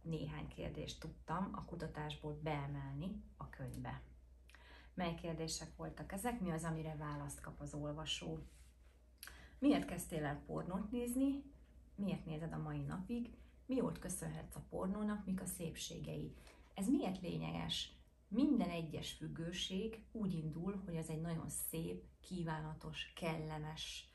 néhány 0.01 0.47
kérdést 0.47 0.99
tudtam 0.99 1.49
a 1.51 1.65
kutatásból 1.65 2.39
beemelni 2.43 3.23
a 3.37 3.49
könyvbe. 3.49 4.01
Mely 4.93 5.15
kérdések 5.15 5.75
voltak 5.75 6.11
ezek? 6.11 6.39
Mi 6.39 6.51
az, 6.51 6.63
amire 6.63 6.95
választ 6.95 7.41
kap 7.41 7.61
az 7.61 7.73
olvasó? 7.73 8.39
Miért 9.59 9.85
kezdtél 9.85 10.25
el 10.25 10.41
pornót 10.45 10.91
nézni? 10.91 11.43
Miért 11.95 12.25
nézed 12.25 12.53
a 12.53 12.57
mai 12.57 12.81
napig? 12.81 13.29
Mi 13.65 13.79
volt 13.79 13.99
köszönhetsz 13.99 14.55
a 14.55 14.65
pornónak? 14.69 15.25
Mik 15.25 15.41
a 15.41 15.45
szépségei? 15.45 16.33
Ez 16.73 16.89
miért 16.89 17.21
lényeges? 17.21 17.91
Minden 18.27 18.69
egyes 18.69 19.11
függőség 19.11 20.03
úgy 20.11 20.33
indul, 20.33 20.81
hogy 20.85 20.95
ez 20.95 21.07
egy 21.09 21.21
nagyon 21.21 21.49
szép, 21.49 22.03
kívánatos, 22.21 23.13
kellemes 23.15 24.09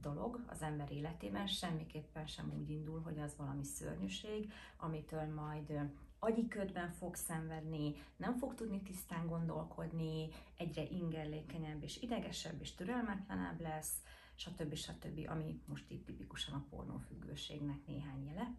dolog 0.00 0.44
az 0.46 0.62
ember 0.62 0.92
életében, 0.92 1.46
semmiképpen 1.46 2.26
sem 2.26 2.52
úgy 2.58 2.70
indul, 2.70 3.00
hogy 3.00 3.18
az 3.18 3.36
valami 3.36 3.64
szörnyűség, 3.64 4.52
amitől 4.76 5.34
majd 5.34 5.72
agyi 6.18 6.48
ködben 6.48 6.90
fog 6.90 7.14
szenvedni, 7.14 7.94
nem 8.16 8.36
fog 8.36 8.54
tudni 8.54 8.82
tisztán 8.82 9.26
gondolkodni, 9.26 10.28
egyre 10.56 10.82
ingerlékenyebb 10.82 11.82
és 11.82 12.02
idegesebb 12.02 12.60
és 12.60 12.74
türelmetlenebb 12.74 13.60
lesz, 13.60 13.94
stb. 14.36 14.74
stb., 14.74 15.26
ami 15.28 15.62
most 15.66 15.90
itt 15.90 16.04
tipikusan 16.04 16.54
a 16.54 16.66
pornófüggőségnek 16.70 17.86
néhány 17.86 18.24
jele. 18.24 18.56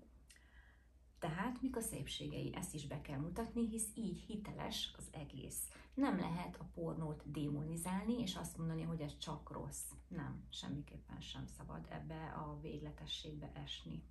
Tehát 1.20 1.62
mik 1.62 1.76
a 1.76 1.82
szépségei? 1.82 2.56
Ezt 2.56 2.74
is 2.74 2.88
be 2.88 3.02
kell 3.02 3.20
mutatni, 3.20 3.68
hisz 3.68 3.92
így 3.96 4.20
hiteles 4.20 4.94
az 4.98 5.08
egész. 5.12 5.72
Nem 5.94 6.20
lehet 6.20 6.56
a 6.56 6.70
pornót 6.74 7.32
démonizálni, 7.32 8.20
és 8.22 8.36
azt 8.36 8.58
mondani, 8.58 8.82
hogy 8.82 9.02
ez 9.02 9.18
csak 9.18 9.52
rossz. 9.52 9.92
Nem, 10.08 10.46
semmiképpen 10.50 11.20
sem 11.20 11.46
szabad 11.46 11.88
ebbe 11.90 12.26
a 12.26 12.60
végletességbe 12.62 13.52
esni. 13.54 14.04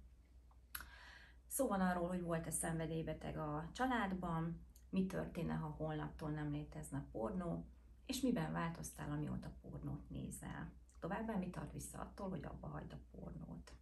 Szó 1.46 1.66
van 1.66 1.80
arról, 1.80 2.08
hogy 2.08 2.22
volt-e 2.22 2.50
szenvedélybeteg 2.50 3.38
a 3.38 3.70
családban, 3.72 4.60
mi 4.90 5.06
történne, 5.06 5.54
ha 5.54 5.66
holnaptól 5.66 6.30
nem 6.30 6.50
létezne 6.50 7.06
pornó, 7.12 7.66
és 8.06 8.20
miben 8.20 8.52
változtál, 8.52 9.10
amióta 9.10 9.52
pornót 9.62 10.08
nézel. 10.08 10.72
Továbbá 11.06 11.34
mi 11.34 11.50
tart 11.50 11.72
vissza 11.72 11.98
attól, 11.98 12.28
hogy 12.28 12.44
abba 12.44 12.66
hagyd 12.66 12.92
a 12.92 13.00
pornót. 13.10 13.72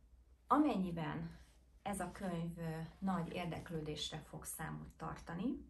Amennyiben 0.46 1.38
ez 1.82 2.00
a 2.00 2.12
könyv 2.12 2.58
nagy 2.98 3.32
érdeklődésre 3.32 4.18
fog 4.18 4.44
számot 4.44 4.88
tartani, 4.96 5.66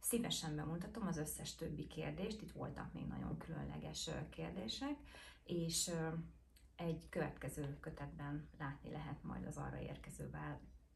szívesen 0.00 0.56
bemutatom 0.56 1.06
az 1.06 1.16
összes 1.16 1.54
többi 1.54 1.86
kérdést, 1.86 2.42
itt 2.42 2.52
voltak 2.52 2.92
még 2.92 3.06
nagyon 3.06 3.38
különleges 3.38 4.10
kérdések, 4.30 4.96
és 5.44 5.90
egy 6.76 7.08
következő 7.08 7.78
kötetben 7.80 8.48
látni 8.58 8.90
lehet 8.90 9.22
majd 9.22 9.46
az 9.46 9.56
arra 9.56 9.80
érkező 9.80 10.30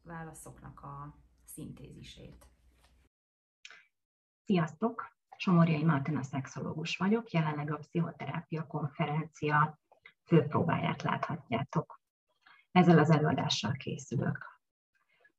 válaszoknak 0.03 0.81
a 0.81 1.15
szintézisét. 1.45 2.47
Sziasztok! 4.45 5.15
Somorjai 5.37 5.83
Martina 5.83 6.23
szexológus 6.23 6.97
vagyok, 6.97 7.31
jelenleg 7.31 7.71
a 7.71 7.77
pszichoterápia 7.77 8.67
konferencia 8.67 9.79
főpróbáját 10.27 11.01
láthatjátok. 11.01 12.01
Ezzel 12.71 12.99
az 12.99 13.09
előadással 13.09 13.71
készülök. 13.71 14.59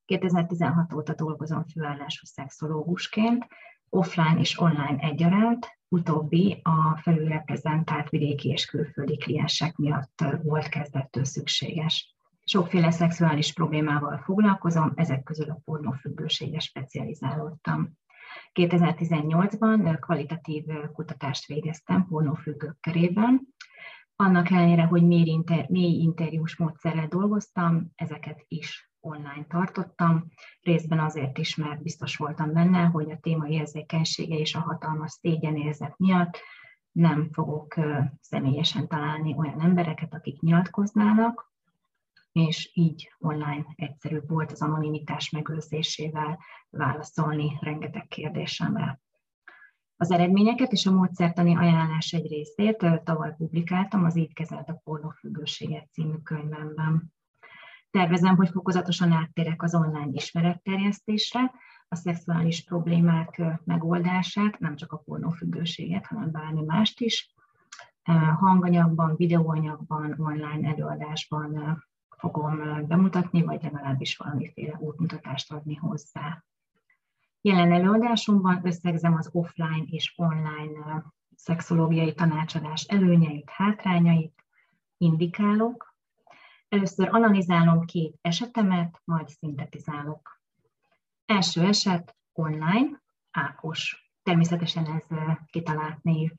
2016 0.05 0.93
óta 0.93 1.15
dolgozom 1.15 1.65
főállású 1.65 2.25
szexológusként, 2.25 3.47
offline 3.89 4.39
és 4.39 4.61
online 4.61 4.99
egyaránt, 4.99 5.79
utóbbi 5.89 6.61
a 6.63 6.99
felülreprezentált 7.03 8.09
vidéki 8.09 8.49
és 8.49 8.67
külföldi 8.67 9.17
kliensek 9.17 9.77
miatt 9.77 10.25
volt 10.43 10.69
kezdettől 10.69 11.25
szükséges. 11.25 12.15
Sokféle 12.45 12.91
szexuális 12.91 13.53
problémával 13.53 14.19
foglalkozom, 14.19 14.93
ezek 14.95 15.23
közül 15.23 15.51
a 15.51 15.61
pornófüggősége 15.65 16.59
specializálódtam. 16.59 17.99
2018-ban 18.53 19.97
kvalitatív 20.01 20.65
kutatást 20.93 21.47
végeztem 21.47 22.07
pornófüggők 22.07 22.81
körében, 22.81 23.48
annak 24.21 24.51
ellenére, 24.51 24.83
hogy 24.83 25.03
mély, 25.03 25.27
inter, 25.27 25.69
mély 25.69 26.01
interjús 26.01 26.57
módszerrel 26.57 27.07
dolgoztam, 27.07 27.93
ezeket 27.95 28.45
is 28.49 28.91
online 29.01 29.47
tartottam, 29.49 30.25
részben 30.61 30.99
azért 30.99 31.39
is, 31.39 31.57
mert 31.57 31.83
biztos 31.83 32.17
voltam 32.17 32.53
benne, 32.53 32.85
hogy 32.85 33.11
a 33.11 33.19
téma 33.21 33.49
érzékenysége 33.49 34.37
és 34.37 34.55
a 34.55 34.61
hatalmas 34.61 35.11
szégyenérzet 35.11 35.99
miatt 35.99 36.39
nem 36.93 37.29
fogok 37.33 37.75
személyesen 38.21 38.89
találni 38.89 39.35
olyan 39.37 39.61
embereket, 39.61 40.15
akik 40.15 40.41
nyilatkoznának, 40.41 41.53
és 42.33 42.71
így 42.75 43.13
online 43.19 43.67
egyszerűbb 43.75 44.29
volt 44.29 44.53
az 44.53 44.63
anonimitás 44.63 45.31
megőrzésével 45.31 46.39
válaszolni 46.71 47.59
rengeteg 47.61 48.07
kérdésemre. 48.07 49.01
Az 50.01 50.11
eredményeket 50.11 50.73
és 50.73 50.87
a 50.87 50.93
módszertani 50.93 51.57
ajánlás 51.57 52.13
egy 52.13 52.27
részét 52.27 52.87
tavaly 53.05 53.35
publikáltam 53.37 54.05
az 54.05 54.17
Így 54.17 54.33
kezelt 54.33 54.69
a 54.69 54.81
pornófüggőséget 54.85 55.89
című 55.93 56.17
könyvemben. 56.17 57.13
Tervezem, 57.91 58.37
hogy 58.37 58.49
fokozatosan 58.49 59.13
áttérek 59.13 59.63
az 59.63 59.75
online 59.75 60.09
ismeretterjesztésre, 60.13 61.53
a 61.89 61.95
szexuális 61.95 62.65
problémák 62.65 63.43
megoldását, 63.65 64.59
nem 64.59 64.77
csak 64.77 64.93
a 64.93 64.97
pornófüggőséget, 64.97 66.07
hanem 66.07 66.31
bármi 66.31 66.63
mást 66.63 67.01
is. 67.01 67.35
Hanganyagban, 68.39 69.17
videóanyagban, 69.17 70.15
online 70.19 70.69
előadásban 70.69 71.83
fogom 72.17 72.87
bemutatni, 72.87 73.43
vagy 73.43 73.63
legalábbis 73.63 74.17
valamiféle 74.17 74.77
útmutatást 74.81 75.53
adni 75.53 75.75
hozzá. 75.75 76.45
Jelen 77.49 77.73
előadásomban 77.73 78.61
összegzem 78.63 79.15
az 79.15 79.29
offline 79.33 79.85
és 79.87 80.13
online 80.17 81.05
szexológiai 81.37 82.15
tanácsadás 82.15 82.85
előnyeit, 82.85 83.51
hátrányait, 83.51 84.45
indikálok. 84.97 85.95
Először 86.69 87.09
analizálom 87.11 87.85
két 87.85 88.19
esetemet, 88.21 89.01
majd 89.05 89.29
szintetizálok. 89.29 90.41
Első 91.27 91.63
eset 91.63 92.17
online, 92.33 93.03
Ákos. 93.31 94.11
Természetesen 94.23 94.87
ez 94.87 95.07
kitalált 95.51 96.03
név, 96.03 96.33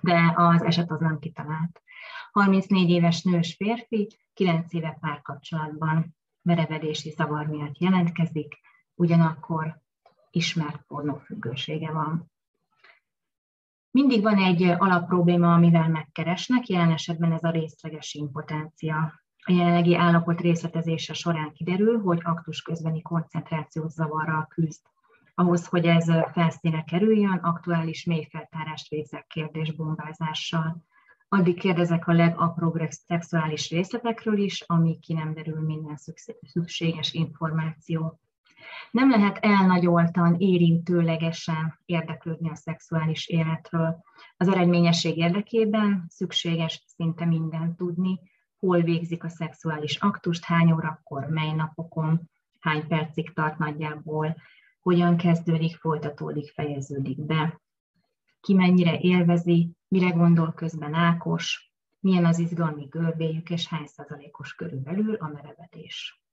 de 0.00 0.32
az 0.36 0.62
eset 0.62 0.90
az 0.90 1.00
nem 1.00 1.18
kitalált. 1.18 1.82
34 2.32 2.90
éves 2.90 3.22
nős 3.22 3.54
férfi, 3.54 4.08
9 4.34 4.72
éve 4.72 4.96
párkapcsolatban 5.00 6.16
merevedési 6.42 7.10
zavar 7.10 7.46
miatt 7.46 7.78
jelentkezik, 7.78 8.54
ugyanakkor 8.94 9.84
ismert 10.36 10.82
pornófüggősége 10.86 11.92
van. 11.92 12.30
Mindig 13.90 14.22
van 14.22 14.36
egy 14.36 14.62
alapprobléma, 14.62 15.54
amivel 15.54 15.88
megkeresnek, 15.88 16.68
jelen 16.68 16.92
esetben 16.92 17.32
ez 17.32 17.44
a 17.44 17.50
részleges 17.50 18.14
impotencia. 18.14 19.20
A 19.44 19.52
jelenlegi 19.52 19.96
állapot 19.96 20.40
részletezése 20.40 21.12
során 21.12 21.52
kiderül, 21.52 22.00
hogy 22.00 22.20
aktus 22.22 22.62
közbeni 22.62 23.02
koncentrációs 23.02 23.92
zavarral 23.92 24.46
küzd. 24.46 24.80
Ahhoz, 25.34 25.66
hogy 25.66 25.86
ez 25.86 26.04
felszíne 26.32 26.84
kerüljön, 26.84 27.36
aktuális 27.36 28.04
mélyfeltárást 28.04 28.88
végzek 28.88 29.26
kérdésbombázással. 29.26 30.84
Addig 31.28 31.58
kérdezek 31.58 32.08
a 32.08 32.12
legapróbb 32.12 32.90
szexuális 32.90 33.70
részletekről 33.70 34.38
is, 34.38 34.60
amíg 34.60 35.00
ki 35.00 35.12
nem 35.12 35.34
derül 35.34 35.60
minden 35.60 35.96
szükséges 36.42 37.12
információ. 37.12 38.20
Nem 38.90 39.10
lehet 39.10 39.38
elnagyoltan, 39.38 40.34
érintőlegesen 40.38 41.78
érdeklődni 41.84 42.50
a 42.50 42.54
szexuális 42.54 43.26
életről. 43.26 44.02
Az 44.36 44.48
eredményesség 44.48 45.16
érdekében 45.16 46.04
szükséges 46.08 46.84
szinte 46.86 47.24
mindent 47.24 47.76
tudni, 47.76 48.20
hol 48.58 48.80
végzik 48.80 49.24
a 49.24 49.28
szexuális 49.28 49.96
aktust, 49.96 50.44
hány 50.44 50.72
órakor, 50.72 51.26
mely 51.26 51.52
napokon, 51.52 52.30
hány 52.60 52.86
percig 52.86 53.32
tart 53.32 53.58
nagyjából, 53.58 54.36
hogyan 54.80 55.16
kezdődik, 55.16 55.76
folytatódik, 55.76 56.50
fejeződik 56.50 57.20
be, 57.20 57.60
ki 58.40 58.54
mennyire 58.54 58.98
élvezi, 58.98 59.70
mire 59.88 60.10
gondol 60.10 60.52
közben 60.52 60.94
Ákos, 60.94 61.72
milyen 62.00 62.24
az 62.24 62.38
izgalmi 62.38 62.84
görbéjük, 62.84 63.50
és 63.50 63.66
hány 63.66 63.86
százalékos 63.86 64.54
körülbelül 64.54 65.14
a 65.14 65.28
merevedés. 65.28 66.25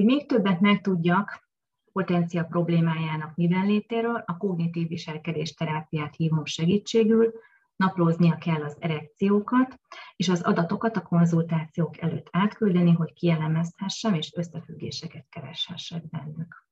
Hogy 0.00 0.08
még 0.08 0.26
többet 0.26 0.60
megtudjak 0.60 1.48
potencia 1.92 2.44
problémájának 2.44 3.34
mibenlétéről, 3.34 4.22
a 4.26 4.36
kognitív 4.36 4.88
viselkedés 4.88 5.54
terápiát 5.54 6.16
hívom 6.16 6.44
segítségül, 6.44 7.32
naplóznia 7.76 8.36
kell 8.38 8.62
az 8.62 8.76
erekciókat, 8.78 9.80
és 10.16 10.28
az 10.28 10.42
adatokat 10.42 10.96
a 10.96 11.02
konzultációk 11.02 12.00
előtt 12.00 12.28
átküldeni, 12.30 12.92
hogy 12.92 13.12
kielemezhessem 13.12 14.14
és 14.14 14.32
összefüggéseket 14.34 15.26
kereshessek 15.28 16.08
bennük. 16.08 16.66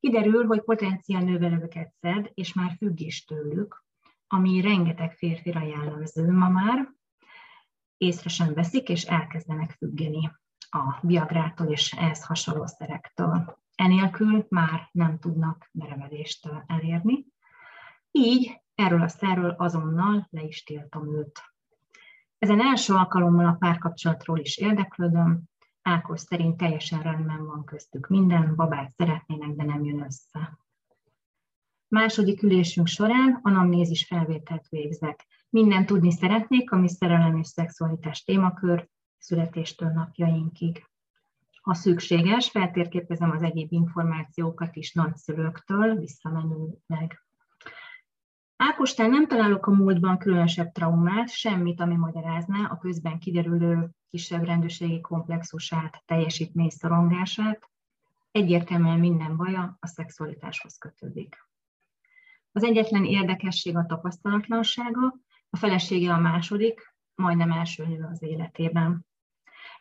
Kiderül, 0.00 0.46
hogy 0.46 0.62
potenciál 0.62 1.22
növelőket 1.22 1.92
szed, 2.00 2.30
és 2.34 2.52
már 2.52 2.74
függés 2.76 3.24
tőlük, 3.24 3.84
ami 4.26 4.60
rengeteg 4.60 5.12
férfira 5.12 5.62
jellemző 5.62 6.30
ma 6.30 6.48
már, 6.48 6.94
észre 7.96 8.28
sem 8.28 8.54
veszik, 8.54 8.88
és 8.88 9.04
elkezdenek 9.04 9.70
függeni 9.70 10.30
a 10.74 10.98
viagrától 11.00 11.66
és 11.66 11.92
ehhez 11.92 12.24
hasonló 12.24 12.66
szerektől. 12.66 13.58
Enélkül 13.74 14.46
már 14.48 14.88
nem 14.92 15.18
tudnak 15.18 15.68
merevedést 15.72 16.48
elérni. 16.66 17.26
Így 18.10 18.60
erről 18.74 19.02
a 19.02 19.08
szerről 19.08 19.54
azonnal 19.58 20.26
le 20.30 20.42
is 20.42 20.62
tiltom 20.62 21.16
őt. 21.16 21.40
Ezen 22.38 22.60
első 22.60 22.94
alkalommal 22.94 23.46
a 23.46 23.56
párkapcsolatról 23.58 24.38
is 24.38 24.56
érdeklődöm, 24.56 25.50
Ákos 25.82 26.20
szerint 26.20 26.56
teljesen 26.56 27.02
rendben 27.02 27.46
van 27.46 27.64
köztük 27.64 28.08
minden, 28.08 28.54
babát 28.54 28.92
szeretnének, 28.96 29.50
de 29.50 29.64
nem 29.64 29.84
jön 29.84 30.02
össze. 30.02 30.58
Második 31.88 32.42
ülésünk 32.42 32.86
során 32.86 33.40
anamnézis 33.42 34.06
felvételt 34.06 34.68
végzek. 34.68 35.26
Minden 35.48 35.86
tudni 35.86 36.12
szeretnék, 36.12 36.70
ami 36.70 36.88
szerelem 36.88 37.36
és 37.36 37.46
szexualitás 37.46 38.24
témakör, 38.24 38.88
születéstől 39.22 39.88
napjainkig. 39.88 40.86
Ha 41.62 41.74
szükséges, 41.74 42.50
feltérképezem 42.50 43.30
az 43.30 43.42
egyéb 43.42 43.72
információkat 43.72 44.76
is 44.76 44.92
nagyszülőktől 44.92 45.96
visszamenőleg. 45.96 47.24
Ákostán 48.56 49.10
nem 49.10 49.26
találok 49.26 49.66
a 49.66 49.70
múltban 49.70 50.18
különösebb 50.18 50.72
traumát, 50.72 51.28
semmit, 51.30 51.80
ami 51.80 51.96
magyarázná 51.96 52.68
a 52.68 52.78
közben 52.78 53.18
kiderülő 53.18 53.90
kisebb 54.10 54.44
rendőrségi 54.44 55.00
komplexusát, 55.00 56.02
teljesítményszorongását, 56.06 57.70
egyértelműen 58.30 58.98
minden 58.98 59.36
baja 59.36 59.76
a 59.80 59.86
szexualitáshoz 59.86 60.78
kötődik. 60.78 61.36
Az 62.52 62.62
egyetlen 62.64 63.04
érdekesség 63.04 63.76
a 63.76 63.86
tapasztalatlansága, 63.86 65.14
a 65.50 65.56
felesége 65.56 66.12
a 66.12 66.18
második, 66.18 66.94
majdnem 67.14 67.52
első 67.52 67.86
nő 67.86 68.08
az 68.10 68.22
életében. 68.22 69.06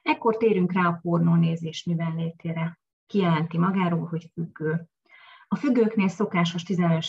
Ekkor 0.02 0.38
térünk 0.38 0.72
rá 0.72 0.88
a 0.88 1.00
pornónézés 1.02 1.84
miben 1.84 2.16
létére. 2.16 2.80
Kijelenti 3.06 3.58
magáról, 3.58 4.08
hogy 4.08 4.30
függő. 4.34 4.86
A 5.48 5.56
függőknél 5.56 6.08
szokásos 6.08 6.64
15, 6.64 7.06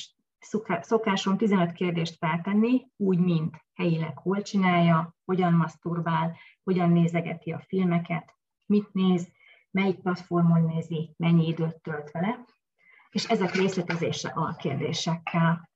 szokáson 0.80 1.36
15 1.36 1.72
kérdést 1.72 2.16
feltenni, 2.16 2.90
úgy, 2.96 3.18
mint 3.18 3.64
helyileg 3.74 4.18
hol 4.18 4.42
csinálja, 4.42 5.14
hogyan 5.24 5.52
maszturbál, 5.52 6.36
hogyan 6.62 6.90
nézegeti 6.90 7.52
a 7.52 7.64
filmeket, 7.66 8.34
mit 8.66 8.92
néz, 8.92 9.32
melyik 9.70 10.00
platformon 10.00 10.62
nézi, 10.62 11.14
mennyi 11.16 11.46
időt 11.46 11.80
tölt 11.82 12.10
vele, 12.10 12.44
és 13.10 13.24
ezek 13.24 13.54
részletezése 13.54 14.28
a 14.28 14.56
kérdésekkel. 14.56 15.70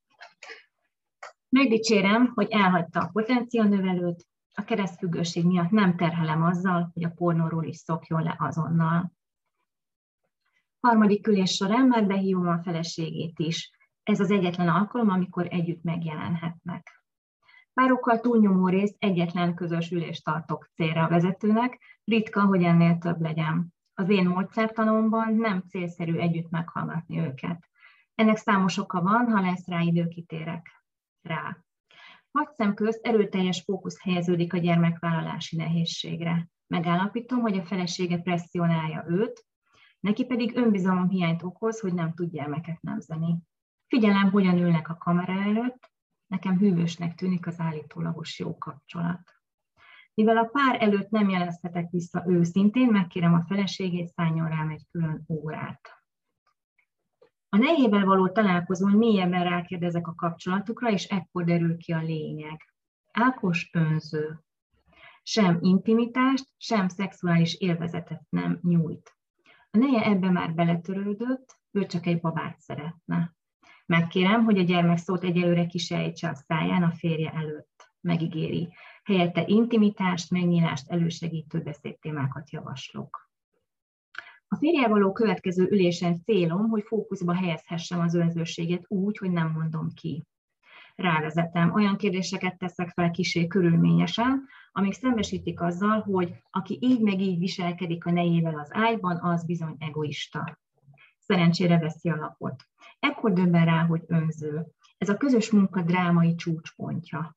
Megdicsérem, 1.49 2.33
hogy 2.35 2.51
elhagyta 2.51 3.01
a 3.01 3.11
potenciálnövelőt, 3.13 4.27
a 4.57 4.65
keresztfüggőség 4.65 5.47
miatt 5.47 5.71
nem 5.71 5.97
terhelem 5.97 6.43
azzal, 6.43 6.91
hogy 6.95 7.05
a 7.05 7.13
pornóról 7.15 7.65
is 7.65 7.77
szokjon 7.77 8.23
le 8.23 8.37
azonnal. 8.39 9.13
Harmadik 10.81 11.27
ülés 11.27 11.55
során 11.55 11.87
már 11.87 12.07
behívom 12.07 12.49
a 12.49 12.63
feleségét 12.63 13.39
is. 13.39 13.71
Ez 14.03 14.21
az 14.21 14.31
egyetlen 14.31 14.69
alkalom, 14.69 15.09
amikor 15.09 15.47
együtt 15.51 15.83
megjelenhetnek. 15.83 17.05
Párokkal 17.75 18.21
túlnyomó 18.21 18.69
rész 18.69 18.95
egyetlen 18.99 19.55
közös 19.55 19.91
ülést 19.91 20.25
tartok 20.25 20.71
célra 20.75 21.05
a 21.05 21.09
vezetőnek, 21.09 21.79
ritka, 22.05 22.45
hogy 22.45 22.63
ennél 22.63 22.99
több 22.99 23.21
legyen. 23.21 23.75
Az 23.95 24.09
én 24.09 24.29
módszertanomban 24.29 25.35
nem 25.35 25.63
célszerű 25.69 26.19
együtt 26.19 26.51
meghallgatni 26.51 27.19
őket. 27.19 27.69
Ennek 28.15 28.37
számos 28.37 28.79
oka 28.79 29.03
van, 29.03 29.31
ha 29.31 29.41
lesz 29.41 29.67
rá 29.67 29.81
idő, 29.81 30.09
kitérek 30.09 30.85
rá. 31.23 31.66
Hat 32.37 32.55
szem 32.55 32.75
közt 32.75 33.07
erőteljes 33.07 33.63
fókusz 33.63 34.03
helyeződik 34.03 34.53
a 34.53 34.59
gyermekvállalási 34.59 35.57
nehézségre. 35.57 36.49
Megállapítom, 36.67 37.41
hogy 37.41 37.57
a 37.57 37.65
felesége 37.65 38.19
presszionálja 38.19 39.05
őt, 39.09 39.47
neki 40.01 40.25
pedig 40.25 40.57
önbizalom 40.57 41.09
hiányt 41.09 41.43
okoz, 41.43 41.81
hogy 41.81 41.95
nem 41.95 42.15
tud 42.15 42.31
gyermeket 42.31 42.83
nemzeni. 42.83 43.39
Figyelem, 43.87 44.31
hogyan 44.31 44.59
ülnek 44.59 44.89
a 44.89 44.97
kamera 44.97 45.33
előtt, 45.33 45.91
nekem 46.27 46.59
hűvösnek 46.59 47.15
tűnik 47.15 47.47
az 47.47 47.61
állítólagos 47.61 48.39
jó 48.39 48.59
kapcsolat. 48.59 49.33
Mivel 50.15 50.37
a 50.37 50.51
pár 50.53 50.83
előtt 50.83 51.11
nem 51.11 51.29
jelezhetek 51.29 51.91
vissza 51.91 52.25
őszintén, 52.27 52.87
megkérem 52.87 53.35
a 53.35 53.45
feleségét, 53.47 54.09
szálljon 54.09 54.49
rám 54.49 54.69
egy 54.69 54.87
külön 54.91 55.25
órát. 55.29 55.96
A 57.57 57.59
nejével 57.59 58.05
való 58.05 58.29
találkozón 58.29 58.93
mélyebben 58.93 59.45
rákérdezek 59.45 60.07
a 60.07 60.15
kapcsolatukra, 60.15 60.91
és 60.91 61.05
ekkor 61.05 61.45
derül 61.45 61.77
ki 61.77 61.93
a 61.93 62.03
lényeg. 62.03 62.73
Ákos 63.13 63.71
önző. 63.73 64.41
sem 65.23 65.59
intimitást, 65.61 66.49
sem 66.57 66.89
szexuális 66.89 67.55
élvezetet 67.55 68.23
nem 68.29 68.59
nyújt. 68.63 69.17
A 69.71 69.79
neje 69.79 70.05
ebbe 70.05 70.31
már 70.31 70.55
beletörődött, 70.55 71.59
ő 71.71 71.87
csak 71.87 72.07
egy 72.07 72.21
babát 72.21 72.61
szeretne. 72.61 73.35
Megkérem, 73.87 74.45
hogy 74.45 74.59
a 74.59 74.63
gyermek 74.63 74.99
szót 74.99 75.25
egyelőre 75.25 75.67
kisejtse 75.67 76.29
a 76.29 76.35
száján 76.35 76.83
a 76.83 76.93
férje 76.93 77.31
előtt. 77.31 77.91
Megígéri. 78.01 78.69
Helyette 79.05 79.45
intimitást, 79.47 80.31
megnyílást 80.31 80.91
elősegítő 80.91 81.61
beszédtémákat 81.63 82.51
javaslok. 82.51 83.26
A 84.49 84.57
férjel 84.57 84.89
való 84.89 85.13
következő 85.13 85.69
ülésen 85.71 86.23
célom, 86.23 86.69
hogy 86.69 86.83
fókuszba 86.87 87.35
helyezhessem 87.35 88.01
az 88.01 88.15
önzőséget 88.15 88.85
úgy, 88.89 89.19
hogy 89.19 89.31
nem 89.31 89.51
mondom 89.51 89.91
ki. 89.95 90.25
Rávezetem, 90.95 91.73
olyan 91.73 91.97
kérdéseket 91.97 92.59
teszek 92.59 92.89
fel 92.89 93.11
kisé 93.11 93.47
körülményesen, 93.47 94.47
amik 94.73 94.93
szembesítik 94.93 95.61
azzal, 95.61 96.01
hogy 96.01 96.35
aki 96.51 96.79
így 96.81 97.01
meg 97.01 97.21
így 97.21 97.39
viselkedik 97.39 98.07
a 98.07 98.11
nejével 98.11 98.59
az 98.59 98.69
ágyban, 98.73 99.19
az 99.21 99.45
bizony 99.45 99.77
egoista. 99.79 100.59
Szerencsére 101.19 101.79
veszi 101.79 102.09
a 102.09 102.17
lapot. 102.17 102.65
Ekkor 102.99 103.33
döbben 103.33 103.65
rá, 103.65 103.87
hogy 103.87 104.03
önző. 104.07 104.67
Ez 104.99 105.09
a 105.09 105.17
közös 105.17 105.51
munka 105.51 105.83
drámai 105.83 106.35
csúcspontja. 106.35 107.37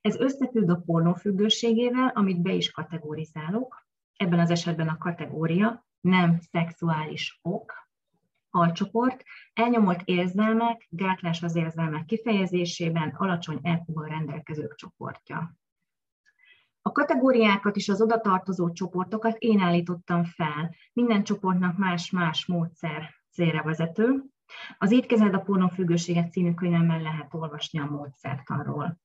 Ez 0.00 0.16
összefügg 0.16 0.68
a 0.68 0.82
pornófüggőségével, 0.86 2.12
amit 2.14 2.42
be 2.42 2.52
is 2.52 2.70
kategorizálok. 2.70 3.86
Ebben 4.16 4.38
az 4.38 4.50
esetben 4.50 4.88
a 4.88 4.98
kategória 4.98 5.85
nem 6.06 6.38
szexuális 6.50 7.38
ok, 7.42 7.88
alcsoport, 8.50 9.22
elnyomolt 9.54 10.02
érzelmek, 10.04 10.86
gátlás 10.90 11.42
az 11.42 11.56
érzelmek 11.56 12.04
kifejezésében, 12.04 13.08
alacsony 13.08 13.58
elfoggal 13.62 14.08
rendelkezők 14.08 14.74
csoportja. 14.74 15.56
A 16.82 16.92
kategóriákat 16.92 17.76
és 17.76 17.88
az 17.88 18.00
oda 18.00 18.20
tartozó 18.20 18.72
csoportokat 18.72 19.36
én 19.38 19.60
állítottam 19.60 20.24
fel. 20.24 20.74
Minden 20.92 21.24
csoportnak 21.24 21.76
más-más 21.76 22.46
módszer 22.46 23.14
célra 23.30 23.62
vezető. 23.62 24.24
Az 24.78 24.90
Étkezed 24.92 25.34
a 25.34 25.40
pornófüggőséget 25.40 26.32
című 26.32 26.54
könyvemben 26.54 27.02
lehet 27.02 27.34
olvasni 27.34 27.78
a 27.78 27.84
módszertanról. 27.84 29.00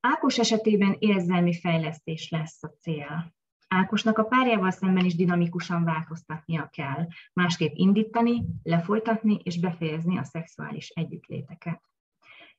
Ákos 0.00 0.38
esetében 0.38 0.96
érzelmi 0.98 1.54
fejlesztés 1.54 2.30
lesz 2.30 2.62
a 2.62 2.68
cél. 2.80 3.36
Ákosnak 3.68 4.18
a 4.18 4.24
párjával 4.24 4.70
szemben 4.70 5.04
is 5.04 5.14
dinamikusan 5.16 5.84
változtatnia 5.84 6.68
kell, 6.72 7.06
másképp 7.32 7.72
indítani, 7.74 8.44
lefolytatni 8.62 9.40
és 9.42 9.60
befejezni 9.60 10.18
a 10.18 10.24
szexuális 10.24 10.88
együttléteket. 10.88 11.80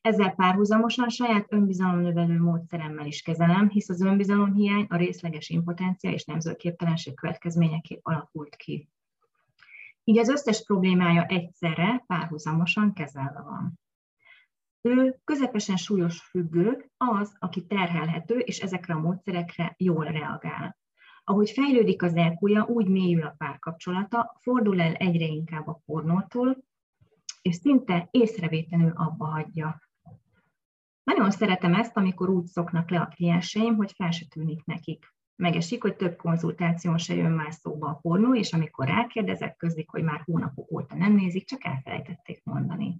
Ezzel 0.02 0.32
párhuzamosan 0.32 1.10
saját 1.10 1.45
önbizalomnövelő 1.54 2.39
módszeremmel 2.39 3.06
is 3.06 3.22
kezelem, 3.22 3.69
hisz 3.69 3.89
az 3.89 4.02
önbizalomhiány 4.02 4.86
a 4.89 4.98
részleges 4.98 5.50
impotencia 5.50 6.12
és 6.12 6.26
nemzőképtelenség 6.26 7.15
következményeképp 7.15 8.00
alakult 8.02 8.56
ki. 8.56 8.89
Így 10.04 10.17
az 10.17 10.30
összes 10.30 10.63
problémája 10.63 11.26
egyszerre, 11.26 12.04
párhuzamosan 12.08 12.93
kezelve 12.93 13.41
van. 13.41 13.80
Ő 14.82 15.19
közepesen 15.24 15.76
súlyos 15.76 16.22
függő, 16.22 16.91
az, 16.98 17.36
aki 17.39 17.65
terhelhető, 17.65 18.38
és 18.38 18.60
ezekre 18.60 18.93
a 18.93 19.00
módszerekre 19.00 19.74
jól 19.78 20.06
reagál. 20.06 20.78
Ahogy 21.30 21.50
fejlődik 21.50 22.04
az 22.04 22.15
elkúja, 22.15 22.65
úgy 22.65 22.88
mélyül 22.88 23.24
a 23.24 23.36
párkapcsolata, 23.38 24.38
fordul 24.42 24.82
el 24.82 24.94
egyre 24.94 25.26
inkább 25.26 25.68
a 25.68 25.82
pornótól, 25.86 26.58
és 27.42 27.56
szinte 27.56 28.08
észrevétlenül 28.12 28.92
abba 28.96 29.26
hagyja. 29.26 29.82
Nagyon 31.04 31.32
szeretem 31.32 31.74
ezt, 31.74 31.98
amikor 31.98 32.30
úgy 32.30 32.46
szoknak 32.46 32.89
le 32.89 33.00
a 33.00 33.08
klienseim, 33.08 33.76
hogy 33.76 33.92
fel 33.92 34.12
se 34.12 34.26
tűnik 34.30 34.65
nekik. 34.65 35.13
Megesik, 35.36 35.82
hogy 35.82 35.96
több 35.96 36.15
konzultáción 36.15 36.98
se 36.98 37.15
jön 37.15 37.32
már 37.32 37.54
szóba 37.54 37.89
a 37.89 38.00
pornó, 38.02 38.36
és 38.36 38.54
amikor 38.54 38.88
rákérdezek, 38.88 39.56
közlik, 39.56 39.89
hogy 39.89 40.04
már 40.04 40.22
hónapok 40.26 40.72
óta 40.72 40.96
nem 40.96 41.13
nézik, 41.13 41.48
csak 41.48 41.65
elfelejtették 41.65 42.44
mondani. 42.44 43.00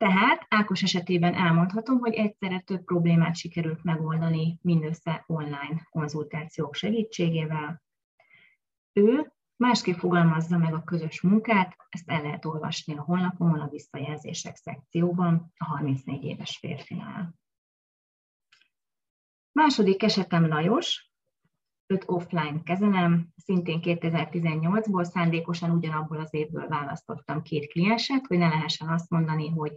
Tehát 0.00 0.46
Ákos 0.48 0.82
esetében 0.82 1.34
elmondhatom, 1.34 1.98
hogy 1.98 2.14
egyszerre 2.14 2.60
több 2.60 2.84
problémát 2.84 3.36
sikerült 3.36 3.84
megoldani 3.84 4.58
mindössze 4.62 5.24
online 5.26 5.86
konzultációk 5.90 6.74
segítségével. 6.74 7.82
Ő 8.92 9.32
másképp 9.56 9.96
fogalmazza 9.96 10.58
meg 10.58 10.74
a 10.74 10.84
közös 10.84 11.20
munkát, 11.20 11.76
ezt 11.88 12.10
el 12.10 12.22
lehet 12.22 12.44
olvasni 12.44 12.96
a 12.96 13.02
honlapomon, 13.02 13.60
a 13.60 13.68
visszajelzések 13.68 14.56
szekcióban, 14.56 15.52
a 15.56 15.64
34 15.64 16.24
éves 16.24 16.58
férfinál. 16.58 17.34
Második 19.52 20.02
esetem 20.02 20.48
Lajos, 20.48 21.09
őt 21.90 22.04
offline 22.06 22.62
kezelem, 22.62 23.28
szintén 23.36 23.80
2018-ból 23.82 25.04
szándékosan 25.04 25.70
ugyanabból 25.70 26.20
az 26.20 26.34
évből 26.34 26.68
választottam 26.68 27.42
két 27.42 27.66
klienset, 27.66 28.26
hogy 28.26 28.38
ne 28.38 28.48
lehessen 28.48 28.88
azt 28.88 29.10
mondani, 29.10 29.48
hogy 29.48 29.72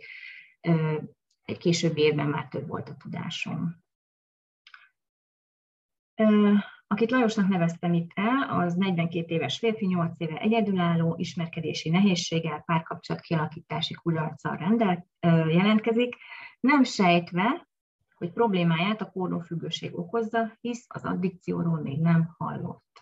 egy 1.44 1.58
későbbi 1.58 2.02
évben 2.02 2.28
már 2.28 2.48
több 2.48 2.68
volt 2.68 2.90
a 2.90 2.96
tudásom. 2.96 3.84
Akit 6.88 7.12
Lajosnak 7.12 7.48
neveztem 7.48 7.94
itt 7.94 8.12
el, 8.14 8.60
az 8.60 8.76
42 8.76 9.34
éves 9.34 9.58
férfi, 9.58 9.86
8 9.86 10.14
éve 10.18 10.38
egyedülálló, 10.38 11.16
ismerkedési 11.18 11.90
nehézséggel, 11.90 12.64
párkapcsolat 12.66 13.22
kialakítási 13.22 13.94
kudarccal 13.94 14.56
rendel, 14.56 15.08
jelentkezik, 15.48 16.16
nem 16.60 16.84
sejtve, 16.84 17.68
hogy 18.24 18.32
problémáját 18.32 19.02
a 19.02 19.06
pornófüggőség 19.06 19.98
okozza, 19.98 20.58
hisz 20.62 20.86
az 20.88 21.04
addikcióról 21.04 21.82
még 21.82 22.00
nem 22.00 22.34
hallott. 22.38 23.02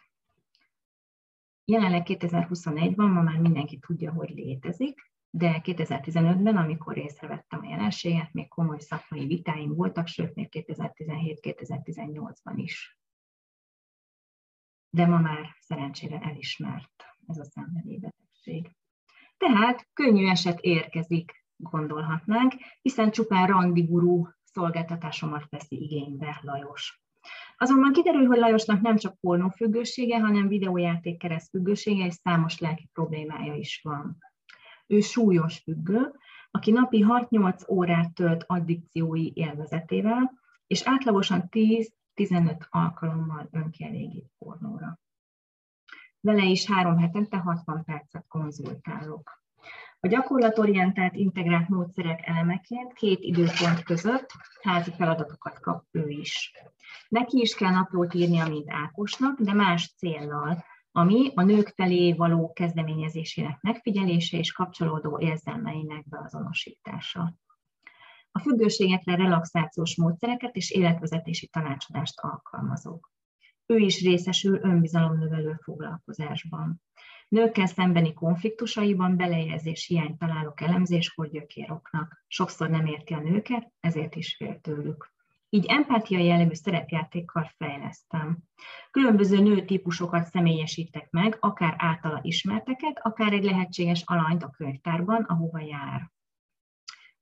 Jelenleg 1.65 2.03
2021-ban 2.05 3.13
ma 3.13 3.21
már 3.21 3.39
mindenki 3.39 3.79
tudja, 3.79 4.12
hogy 4.12 4.29
létezik, 4.29 5.12
de 5.29 5.62
2015-ben, 5.63 6.57
amikor 6.57 6.97
észrevettem 6.97 7.62
a 7.62 7.69
jelenséget, 7.69 8.34
még 8.34 8.47
komoly 8.47 8.79
szakmai 8.79 9.25
vitáim 9.25 9.75
voltak, 9.75 10.07
sőt, 10.07 10.36
még 10.36 10.47
2017-2018-ban 10.51 12.53
is. 12.55 12.99
De 14.89 15.05
ma 15.05 15.19
már 15.19 15.55
szerencsére 15.60 16.19
elismert 16.19 17.05
ez 17.27 17.38
a 17.38 17.43
szenvedélybetegség. 17.43 18.75
Tehát 19.38 19.88
könnyű 19.93 20.27
eset 20.27 20.60
érkezik, 20.60 21.45
gondolhatnánk, 21.55 22.53
hiszen 22.81 23.12
csupán 23.12 23.47
randigurú 23.47 24.27
szolgáltatásomat 24.52 25.46
veszi 25.50 25.82
igénybe 25.84 26.40
Lajos. 26.44 27.02
Azonban 27.58 27.92
kiderül, 27.92 28.26
hogy 28.26 28.38
Lajosnak 28.38 28.82
nem 28.82 28.96
csak 28.96 29.20
pornófüggősége, 29.20 30.20
hanem 30.20 30.48
videójáték 30.48 31.18
keresztfüggősége 31.18 32.06
és 32.06 32.14
számos 32.14 32.60
lelki 32.60 32.90
problémája 32.94 33.54
is 33.54 33.80
van. 33.84 34.18
Ő 34.88 35.00
súlyos 35.00 35.58
függő, 35.58 36.12
aki 36.52 36.72
napi 36.72 37.06
6-8 37.08 37.70
órát 37.70 38.14
tölt 38.14 38.44
addikciói 38.48 39.32
élvezetével, 39.34 40.40
és 40.68 40.82
átlagosan 40.86 41.50
10-15 41.50 41.90
alkalommal 42.70 43.48
önkielégít 43.52 44.32
pornóra. 44.38 45.00
Vele 46.20 46.44
is 46.44 46.66
három 46.66 46.98
hetente 46.98 47.38
60 47.38 47.84
percet 47.84 48.26
konzultálok. 48.28 49.40
A 50.04 50.08
gyakorlatorientált 50.08 51.16
integrált 51.16 51.70
módszerek 51.70 52.28
elemeként 52.28 52.94
két 52.94 53.20
időpont 53.20 53.84
között 53.84 54.32
házi 54.62 54.92
feladatokat 54.92 55.60
kap 55.60 55.86
ő 55.92 56.10
is. 56.10 56.52
Neki 57.10 57.40
is 57.40 57.56
kell 57.56 57.72
naplót 57.72 58.14
írnia, 58.14 58.48
mint 58.48 58.72
Ákosnak, 58.72 59.40
de 59.40 59.54
más 59.54 59.94
céllal, 59.98 60.64
ami 60.92 61.32
a 61.36 61.44
nők 61.44 61.68
felé 61.76 62.14
való 62.14 62.54
kezdeményezésének 62.54 63.62
megfigyelése 63.62 64.38
és 64.38 64.52
kapcsolódó 64.52 65.20
érzelmeinek 65.20 66.10
beazonosítása. 66.10 67.34
A 68.32 68.40
függőségekre 68.40 69.16
relaxációs 69.16 69.96
módszereket 69.96 70.56
és 70.56 70.72
életvezetési 70.72 71.48
tanácsadást 71.48 72.20
alkalmazok. 72.20 73.12
Ő 73.66 73.78
is 73.78 74.02
részesül 74.02 74.60
önbizalomnövelő 74.62 75.60
foglalkozásban. 75.64 76.82
Nőkkel 77.32 77.65
szembeni 77.65 78.13
konfliktusaiban 78.13 79.17
belejelzés 79.17 79.86
hiány 79.86 80.17
találok 80.17 80.62
elemzéskor 80.62 81.30
gyökéroknak. 81.30 82.24
Sokszor 82.28 82.70
nem 82.70 82.86
érti 82.86 83.13
a 83.13 83.20
nőket, 83.20 83.72
ezért 83.80 84.15
is 84.15 84.36
fél 84.36 84.60
tőlük. 84.62 85.13
Így 85.50 85.65
empátia 85.65 86.20
jellegű 86.20 86.54
szerepjátékkal 86.54 87.52
fejlesztem. 87.58 88.38
Különböző 88.91 89.39
nőtípusokat 89.39 90.26
személyesítek 90.26 91.10
meg, 91.10 91.38
akár 91.39 91.76
általa 91.78 92.20
ismerteket, 92.22 93.00
akár 93.02 93.34
egy 93.34 93.44
lehetséges 93.44 94.04
alanyt 94.06 94.44
a 94.44 94.50
könyvtárban, 94.50 95.24
ahova 95.24 95.60
jár. 95.60 96.12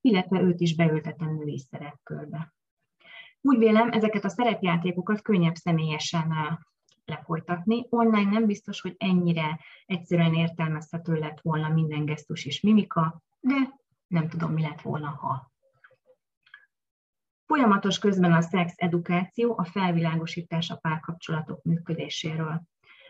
Illetve 0.01 0.41
őt 0.41 0.59
is 0.59 0.75
beültetem 0.75 1.35
női 1.35 1.59
szerepkörbe. 1.59 2.53
Úgy 3.41 3.57
vélem, 3.57 3.91
ezeket 3.91 4.23
a 4.23 4.29
szerepjátékokat 4.29 5.21
könnyebb 5.21 5.55
személyesen 5.55 6.31
lefolytatni. 7.09 7.85
Online 7.89 8.29
nem 8.29 8.45
biztos, 8.45 8.81
hogy 8.81 8.95
ennyire 8.97 9.59
egyszerűen 9.85 10.33
értelmezhető 10.33 11.13
lett 11.13 11.39
volna 11.41 11.69
minden 11.69 12.05
gesztus 12.05 12.45
és 12.45 12.61
mimika, 12.61 13.21
de 13.39 13.55
nem 14.07 14.29
tudom, 14.29 14.51
mi 14.51 14.61
lett 14.61 14.81
volna, 14.81 15.07
ha. 15.07 15.51
Folyamatos 17.45 17.99
közben 17.99 18.33
a 18.33 18.41
szex 18.41 18.73
edukáció, 18.75 19.57
a 19.57 19.63
felvilágosítás 19.63 20.69
a 20.69 20.75
párkapcsolatok 20.75 21.63
működéséről. 21.63 22.61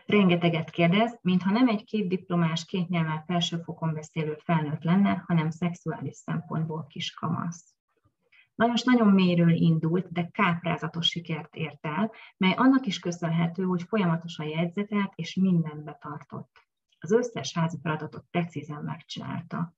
Rengeteget 0.06 0.70
kérdez, 0.70 1.18
mintha 1.22 1.50
nem 1.50 1.68
egy 1.68 1.84
két 1.84 2.08
diplomás, 2.08 2.64
két 2.64 2.88
nyelven 2.88 3.24
felsőfokon 3.26 3.94
beszélő 3.94 4.36
felnőtt 4.44 4.82
lenne, 4.82 5.24
hanem 5.26 5.50
szexuális 5.50 6.16
szempontból 6.16 6.86
kis 6.88 7.14
kamasz. 7.14 7.74
Lajos 8.60 8.82
nagyon 8.82 9.08
mélyről 9.08 9.50
indult, 9.50 10.12
de 10.12 10.28
káprázatos 10.32 11.06
sikert 11.06 11.54
ért 11.54 11.86
el, 11.86 12.10
mely 12.36 12.52
annak 12.56 12.86
is 12.86 12.98
köszönhető, 12.98 13.62
hogy 13.62 13.82
folyamatosan 13.82 14.46
jegyzetelt 14.46 15.12
és 15.14 15.34
mindent 15.34 15.84
betartott. 15.84 16.50
Az 16.98 17.12
összes 17.12 17.54
házi 17.54 17.78
feladatot 17.82 18.24
precízen 18.30 18.82
megcsinálta. 18.82 19.74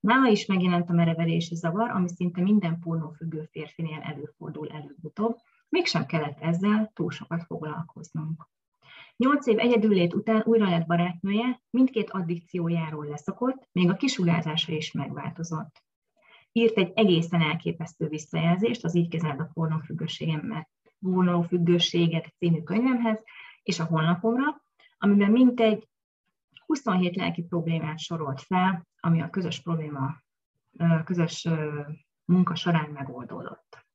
Nála 0.00 0.28
is 0.28 0.46
megjelent 0.46 0.90
a 0.90 0.92
merevelési 0.92 1.54
zavar, 1.54 1.90
ami 1.90 2.08
szinte 2.08 2.40
minden 2.40 2.78
pornófüggő 2.78 3.48
férfinél 3.50 4.00
előfordul 4.00 4.68
előbb-utóbb, 4.68 5.36
mégsem 5.68 6.06
kellett 6.06 6.40
ezzel 6.40 6.90
túl 6.94 7.10
sokat 7.10 7.44
foglalkoznunk. 7.44 8.48
Nyolc 9.16 9.46
év 9.46 9.58
egyedüllét 9.58 10.14
után 10.14 10.42
újra 10.44 10.68
lett 10.68 10.86
barátnője, 10.86 11.62
mindkét 11.70 12.10
addikciójáról 12.10 13.06
leszokott, 13.06 13.68
még 13.72 13.90
a 13.90 13.96
kisugázása 13.96 14.72
is 14.72 14.92
megváltozott. 14.92 15.83
Írt 16.56 16.76
egy 16.76 16.92
egészen 16.94 17.40
elképesztő 17.40 18.08
visszajelzést 18.08 18.84
az 18.84 18.94
Így 18.94 19.08
kezeld 19.08 19.40
a 19.40 19.50
pornófüggőséget 21.00 22.34
című 22.38 22.62
könyvemhez 22.62 23.22
és 23.62 23.78
a 23.78 23.84
honlapomra, 23.84 24.62
amiben 24.98 25.30
mintegy 25.30 25.88
27 26.66 27.16
lelki 27.16 27.42
problémát 27.42 27.98
sorolt 27.98 28.40
fel, 28.40 28.86
ami 29.00 29.20
a 29.22 29.30
közös 29.30 29.62
probléma, 29.62 30.22
közös 31.04 31.48
munka 32.24 32.54
során 32.54 32.90
megoldódott. 32.90 33.86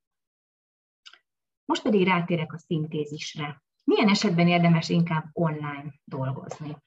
Most 1.66 1.82
pedig 1.82 2.08
rátérek 2.08 2.54
a 2.54 2.58
szintézisre. 2.58 3.64
Milyen 3.84 4.10
esetben 4.10 4.48
érdemes 4.48 4.90
inkább 4.90 5.30
online 5.34 5.94
dolgozni? 6.04 6.78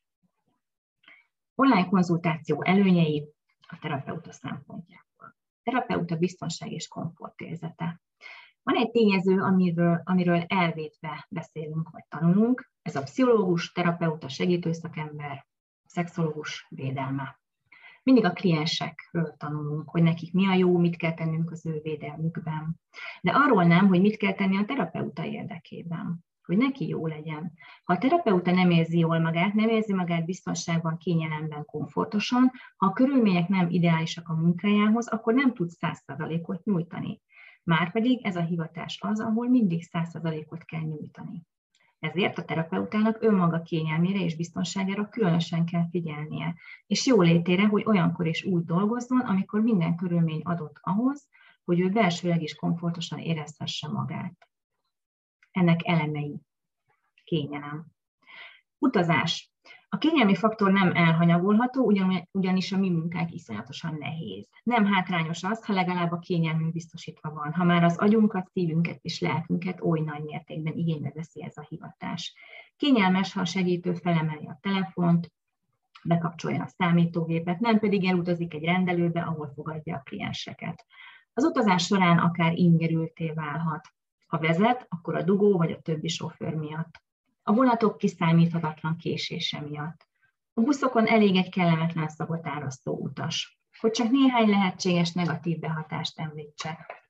Online 1.55 1.89
konzultáció 1.89 2.63
előnyei 2.63 3.29
a 3.69 3.79
terapeuta 3.79 4.33
szempontjából. 4.33 5.11
Terapeuta 5.63 6.17
biztonság 6.17 6.73
és 6.73 6.89
komfort 6.89 7.41
érzete. 7.41 8.01
Van 8.63 8.77
egy 8.77 8.91
tényező, 8.91 9.41
amiről, 9.41 10.01
amiről 10.05 10.45
elvétve 10.47 11.27
beszélünk 11.29 11.91
vagy 11.91 12.05
tanulunk, 12.09 12.71
ez 12.83 12.97
a 12.97 13.03
pszichológus, 13.03 13.73
terapeuta, 13.73 14.29
segítőszakember, 14.29 15.47
szexológus 15.85 16.67
védelme. 16.69 17.41
Mindig 18.03 18.25
a 18.25 18.33
kliensekről 18.33 19.35
tanulunk, 19.37 19.91
hogy 19.91 20.03
nekik 20.03 20.33
mi 20.33 20.47
a 20.47 20.55
jó, 20.55 20.79
mit 20.79 20.97
kell 20.97 21.15
tennünk 21.15 21.51
az 21.51 21.67
ő 21.67 21.81
védelmükben. 21.83 22.81
De 23.21 23.31
arról 23.31 23.65
nem, 23.65 23.89
hogy 23.89 24.01
mit 24.01 24.17
kell 24.17 24.33
tenni 24.33 24.57
a 24.57 24.65
terapeuta 24.65 25.25
érdekében 25.25 26.25
hogy 26.47 26.57
neki 26.57 26.89
jó 26.89 27.07
legyen. 27.07 27.53
Ha 27.85 27.93
a 27.93 27.99
terapeuta 27.99 28.51
nem 28.51 28.71
érzi 28.71 28.99
jól 28.99 29.19
magát, 29.19 29.55
nem 29.55 29.69
érzi 29.69 29.95
magát 29.95 30.25
biztonságban, 30.25 30.97
kényelemben, 30.97 31.65
komfortosan, 31.65 32.51
ha 32.77 32.87
a 32.87 32.93
körülmények 32.93 33.49
nem 33.49 33.71
ideálisak 33.71 34.29
a 34.29 34.35
munkájához, 34.35 35.09
akkor 35.09 35.35
nem 35.35 35.55
tud 35.55 35.71
100%-ot 35.81 36.65
nyújtani. 36.65 37.21
Márpedig 37.65 38.27
ez 38.27 38.37
a 38.37 38.43
hivatás 38.43 38.99
az, 39.01 39.21
ahol 39.21 39.49
mindig 39.49 39.85
100%-ot 39.93 40.65
kell 40.65 40.81
nyújtani. 40.81 41.43
Ezért 41.99 42.39
a 42.39 42.45
terapeutának 42.45 43.23
önmaga 43.23 43.63
kényelmére 43.63 44.21
és 44.21 44.37
biztonságára 44.37 45.09
különösen 45.09 45.65
kell 45.65 45.89
figyelnie, 45.91 46.55
és 46.87 47.07
jó 47.07 47.21
létére, 47.21 47.67
hogy 47.67 47.83
olyankor 47.87 48.27
is 48.27 48.45
úgy 48.45 48.65
dolgozzon, 48.65 49.21
amikor 49.21 49.61
minden 49.61 49.97
körülmény 49.97 50.41
adott 50.45 50.79
ahhoz, 50.81 51.29
hogy 51.65 51.81
ő 51.81 51.89
belsőleg 51.89 52.43
is 52.43 52.55
komfortosan 52.55 53.19
érezhesse 53.19 53.89
magát. 53.89 54.52
Ennek 55.53 55.81
elemei. 55.85 56.41
Kényelem. 57.25 57.87
Utazás. 58.79 59.53
A 59.89 59.99
kényelmi 59.99 60.35
faktor 60.35 60.73
nem 60.73 60.93
elhanyagolható, 60.95 61.93
ugyanis 62.31 62.73
a 62.73 62.79
mi 62.79 62.91
munkánk 62.91 63.33
iszonyatosan 63.33 63.97
nehéz. 63.99 64.49
Nem 64.63 64.87
hátrányos 64.87 65.43
az, 65.43 65.65
ha 65.65 65.73
legalább 65.73 66.13
a 66.13 66.19
kényelmünk 66.19 66.73
biztosítva 66.73 67.31
van, 67.31 67.53
ha 67.53 67.65
már 67.65 67.85
az 67.85 67.97
agyunkat, 67.97 68.49
szívünket 68.53 68.99
és 69.03 69.21
lelkünket 69.21 69.81
oly 69.81 70.01
nagy 70.01 70.23
mértékben 70.23 70.77
igénybe 70.77 71.13
veszi 71.15 71.43
ez 71.43 71.57
a 71.57 71.67
hivatás. 71.69 72.35
Kényelmes, 72.77 73.33
ha 73.33 73.41
a 73.41 73.45
segítő 73.45 73.95
felemeli 73.95 74.47
a 74.47 74.59
telefont, 74.61 75.33
bekapcsolja 76.05 76.63
a 76.63 76.69
számítógépet, 76.69 77.61
nem 77.61 77.79
pedig 77.79 78.05
elutazik 78.05 78.55
egy 78.55 78.65
rendelőbe, 78.65 79.21
ahol 79.21 79.53
fogadja 79.55 79.97
a 79.97 80.03
klienseket. 80.05 80.87
Az 81.33 81.45
utazás 81.45 81.85
során 81.85 82.19
akár 82.19 82.53
ingerülté 82.53 83.31
válhat. 83.31 83.89
Ha 84.33 84.39
vezet, 84.39 84.87
akkor 84.89 85.17
a 85.17 85.23
dugó 85.23 85.57
vagy 85.57 85.73
a 85.73 85.81
többi 85.81 86.09
sofőr 86.09 86.55
miatt 86.55 87.01
a 87.43 87.53
vonatok 87.53 87.99
kiszámíthatatlan 87.99 88.97
késése 88.97 89.61
miatt. 89.61 90.07
A 90.55 90.61
buszokon 90.61 91.07
elég 91.07 91.37
egy 91.37 91.51
kellemetlen 91.51 92.09
szagot 92.09 92.47
árasztó 92.47 92.97
utas, 92.97 93.61
hogy 93.81 93.91
csak 93.91 94.11
néhány 94.11 94.49
lehetséges 94.49 95.13
negatív 95.13 95.59
behatást 95.59 96.19
említsek. 96.19 97.03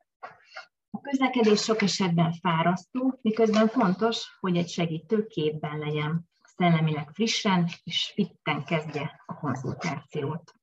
A 0.90 1.00
közlekedés 1.00 1.62
sok 1.62 1.82
esetben 1.82 2.32
fárasztó, 2.32 3.18
miközben 3.22 3.68
fontos, 3.68 4.36
hogy 4.40 4.56
egy 4.56 4.68
segítő 4.68 5.26
képben 5.26 5.78
legyen, 5.78 6.28
szellemileg 6.56 7.10
frissen 7.12 7.68
és 7.84 8.12
fitten 8.14 8.64
kezdje 8.64 9.22
a 9.26 9.34
konzultációt. 9.34 10.54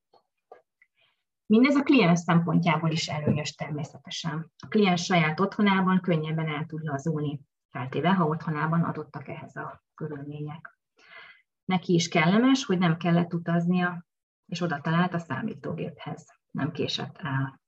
Mindez 1.49 1.75
a 1.75 1.83
kliens 1.83 2.19
szempontjából 2.19 2.91
is 2.91 3.07
előnyös 3.07 3.55
természetesen. 3.55 4.51
A 4.57 4.67
kliens 4.67 5.03
saját 5.03 5.39
otthonában 5.39 6.01
könnyebben 6.01 6.47
el 6.47 6.65
tud 6.65 6.83
lazulni 6.83 7.41
feltéve, 7.69 8.13
ha 8.13 8.25
otthonában 8.25 8.83
adottak 8.83 9.27
ehhez 9.27 9.55
a 9.55 9.83
körülmények. 9.95 10.79
Neki 11.65 11.93
is 11.93 12.07
kellemes, 12.07 12.65
hogy 12.65 12.77
nem 12.77 12.97
kellett 12.97 13.33
utaznia, 13.33 14.05
és 14.45 14.61
oda 14.61 14.81
talált 14.81 15.13
a 15.13 15.19
számítógéphez, 15.19 16.25
nem 16.51 16.71
késett 16.71 17.17
el. 17.17 17.61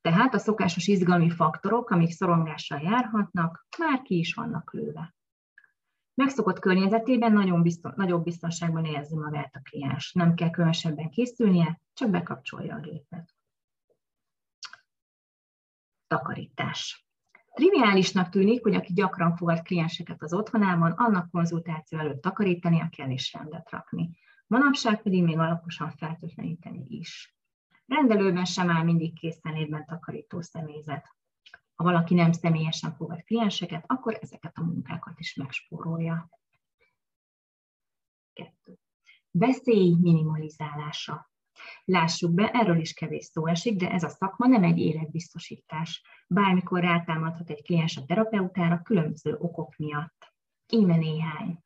Tehát 0.00 0.34
a 0.34 0.38
szokásos 0.38 0.86
izgalmi 0.86 1.30
faktorok, 1.30 1.90
amik 1.90 2.10
szorongással 2.10 2.80
járhatnak, 2.80 3.66
már 3.78 4.02
ki 4.02 4.18
is 4.18 4.34
vannak 4.34 4.72
lőve. 4.72 5.15
Megszokott 6.16 6.58
környezetében 6.58 7.32
nagyon 7.32 7.62
bizton, 7.62 7.92
nagyobb 7.96 8.24
biztonságban 8.24 8.84
érzi 8.84 9.16
magát 9.16 9.54
a 9.54 9.60
kliens. 9.62 10.12
Nem 10.12 10.34
kell 10.34 10.50
különösebben 10.50 11.10
készülnie, 11.10 11.80
csak 11.92 12.10
bekapcsolja 12.10 12.74
a 12.74 12.80
gépet. 12.80 13.34
Takarítás. 16.06 17.06
Triviálisnak 17.54 18.28
tűnik, 18.28 18.62
hogy 18.62 18.74
aki 18.74 18.92
gyakran 18.92 19.36
fogad 19.36 19.62
klienseket 19.62 20.22
az 20.22 20.32
otthonában, 20.32 20.92
annak 20.92 21.30
konzultáció 21.30 21.98
előtt 21.98 22.22
takarítania 22.22 22.88
kell 22.88 23.10
és 23.10 23.32
rendet 23.32 23.70
rakni. 23.70 24.10
Manapság 24.46 25.02
pedig 25.02 25.22
még 25.22 25.38
alaposan 25.38 25.90
feltöltleníteni 25.90 26.84
is. 26.88 27.36
Rendelőben 27.86 28.44
sem 28.44 28.70
áll 28.70 28.82
mindig 28.82 29.18
készenlétben 29.18 29.84
takarító 29.86 30.40
személyzet. 30.40 31.15
Ha 31.76 31.84
valaki 31.84 32.14
nem 32.14 32.32
személyesen 32.32 32.94
fogad 32.94 33.24
klienseket, 33.24 33.84
akkor 33.86 34.18
ezeket 34.20 34.56
a 34.56 34.64
munkákat 34.64 35.20
is 35.20 35.34
megspórolja. 35.34 36.28
Kettő. 38.32 38.78
Veszély 39.30 39.96
minimalizálása. 40.00 41.30
Lássuk 41.84 42.34
be, 42.34 42.50
erről 42.50 42.80
is 42.80 42.92
kevés 42.92 43.24
szó 43.24 43.46
esik, 43.46 43.76
de 43.76 43.90
ez 43.90 44.02
a 44.02 44.08
szakma 44.08 44.46
nem 44.46 44.62
egy 44.62 44.78
életbiztosítás. 44.78 46.02
Bármikor 46.28 46.80
rátámadhat 46.80 47.50
egy 47.50 47.62
kliens 47.62 47.96
a 47.96 48.04
terapeutára 48.04 48.82
különböző 48.82 49.36
okok 49.38 49.76
miatt. 49.76 50.34
Íme 50.68 50.96
néhány. 50.96 51.58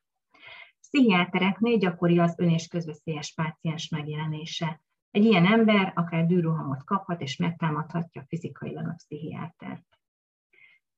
Pszichiátereknél 0.80 1.76
gyakori 1.76 2.18
az 2.18 2.34
ön- 2.36 2.50
és 2.50 2.66
közveszélyes 2.66 3.34
páciens 3.34 3.88
megjelenése. 3.88 4.80
Egy 5.10 5.24
ilyen 5.24 5.46
ember 5.46 5.92
akár 5.96 6.26
dűrohamot 6.26 6.84
kaphat 6.84 7.20
és 7.20 7.36
megtámadhatja 7.36 8.24
fizikailag 8.28 8.86
a 8.86 8.94
pszichiátert. 8.96 9.89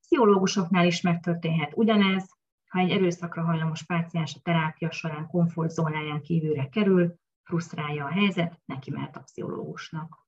Pszichológusoknál 0.03 0.87
is 0.87 1.01
megtörténhet 1.01 1.73
ugyanez, 1.75 2.37
ha 2.69 2.79
egy 2.79 2.91
erőszakra 2.91 3.43
hajlamos 3.43 3.83
páciens 3.83 4.35
a 4.35 4.41
terápia 4.43 4.91
során 4.91 5.27
komfortzónáján 5.27 6.23
kívülre 6.23 6.69
kerül, 6.69 7.15
frusztrálja 7.43 8.05
a 8.05 8.11
helyzet, 8.11 8.61
neki 8.65 8.91
mehet 8.91 9.17
a 9.17 9.21
pszichológusnak. 9.21 10.27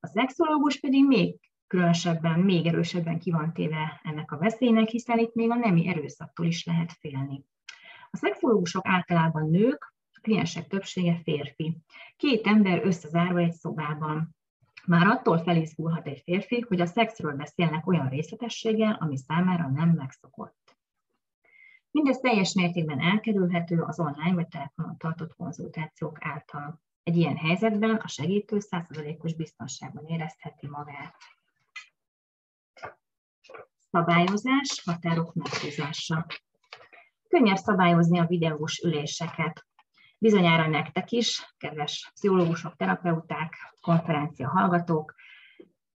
A 0.00 0.06
szexológus 0.06 0.80
pedig 0.80 1.06
még 1.06 1.38
különösebben, 1.66 2.40
még 2.40 2.66
erősebben 2.66 3.18
ki 3.18 3.30
van 3.30 3.52
téve 3.52 4.00
ennek 4.04 4.32
a 4.32 4.38
veszélynek, 4.38 4.88
hiszen 4.88 5.18
itt 5.18 5.34
még 5.34 5.50
a 5.50 5.54
nemi 5.54 5.88
erőszaktól 5.88 6.46
is 6.46 6.64
lehet 6.64 6.92
félni. 6.92 7.44
A 8.10 8.16
szexológusok 8.16 8.86
általában 8.86 9.50
nők, 9.50 9.94
a 10.12 10.20
kliensek 10.22 10.66
többsége 10.66 11.20
férfi. 11.22 11.76
Két 12.16 12.46
ember 12.46 12.84
összezárva 12.84 13.38
egy 13.38 13.52
szobában. 13.52 14.36
Már 14.86 15.06
attól 15.06 15.38
felizgulhat 15.38 16.06
egy 16.06 16.20
férfi, 16.24 16.64
hogy 16.68 16.80
a 16.80 16.86
szexről 16.86 17.36
beszélnek 17.36 17.86
olyan 17.86 18.08
részletességgel, 18.08 18.96
ami 19.00 19.16
számára 19.16 19.68
nem 19.68 19.88
megszokott. 19.88 20.78
Mindez 21.90 22.18
teljes 22.18 22.52
mértékben 22.52 23.00
elkerülhető 23.00 23.80
az 23.80 24.00
online 24.00 24.34
vagy 24.34 24.48
telefonon 24.48 24.96
tartott 24.96 25.34
konzultációk 25.34 26.18
által. 26.20 26.80
Egy 27.02 27.16
ilyen 27.16 27.36
helyzetben 27.36 27.96
a 27.96 28.08
segítő 28.08 28.58
100%-os 28.70 29.34
biztonságban 29.34 30.06
érezheti 30.06 30.66
magát. 30.66 31.14
Szabályozás, 33.90 34.82
határok 34.84 35.34
meghúzása. 35.34 36.26
Könnyebb 37.28 37.56
szabályozni 37.56 38.18
a 38.18 38.26
videós 38.26 38.78
üléseket. 38.78 39.66
Bizonyára 40.22 40.66
nektek 40.66 41.10
is, 41.10 41.54
kedves 41.58 42.10
pszichológusok, 42.14 42.76
terapeuták, 42.76 43.56
konferencia 43.80 44.48
hallgatók, 44.48 45.14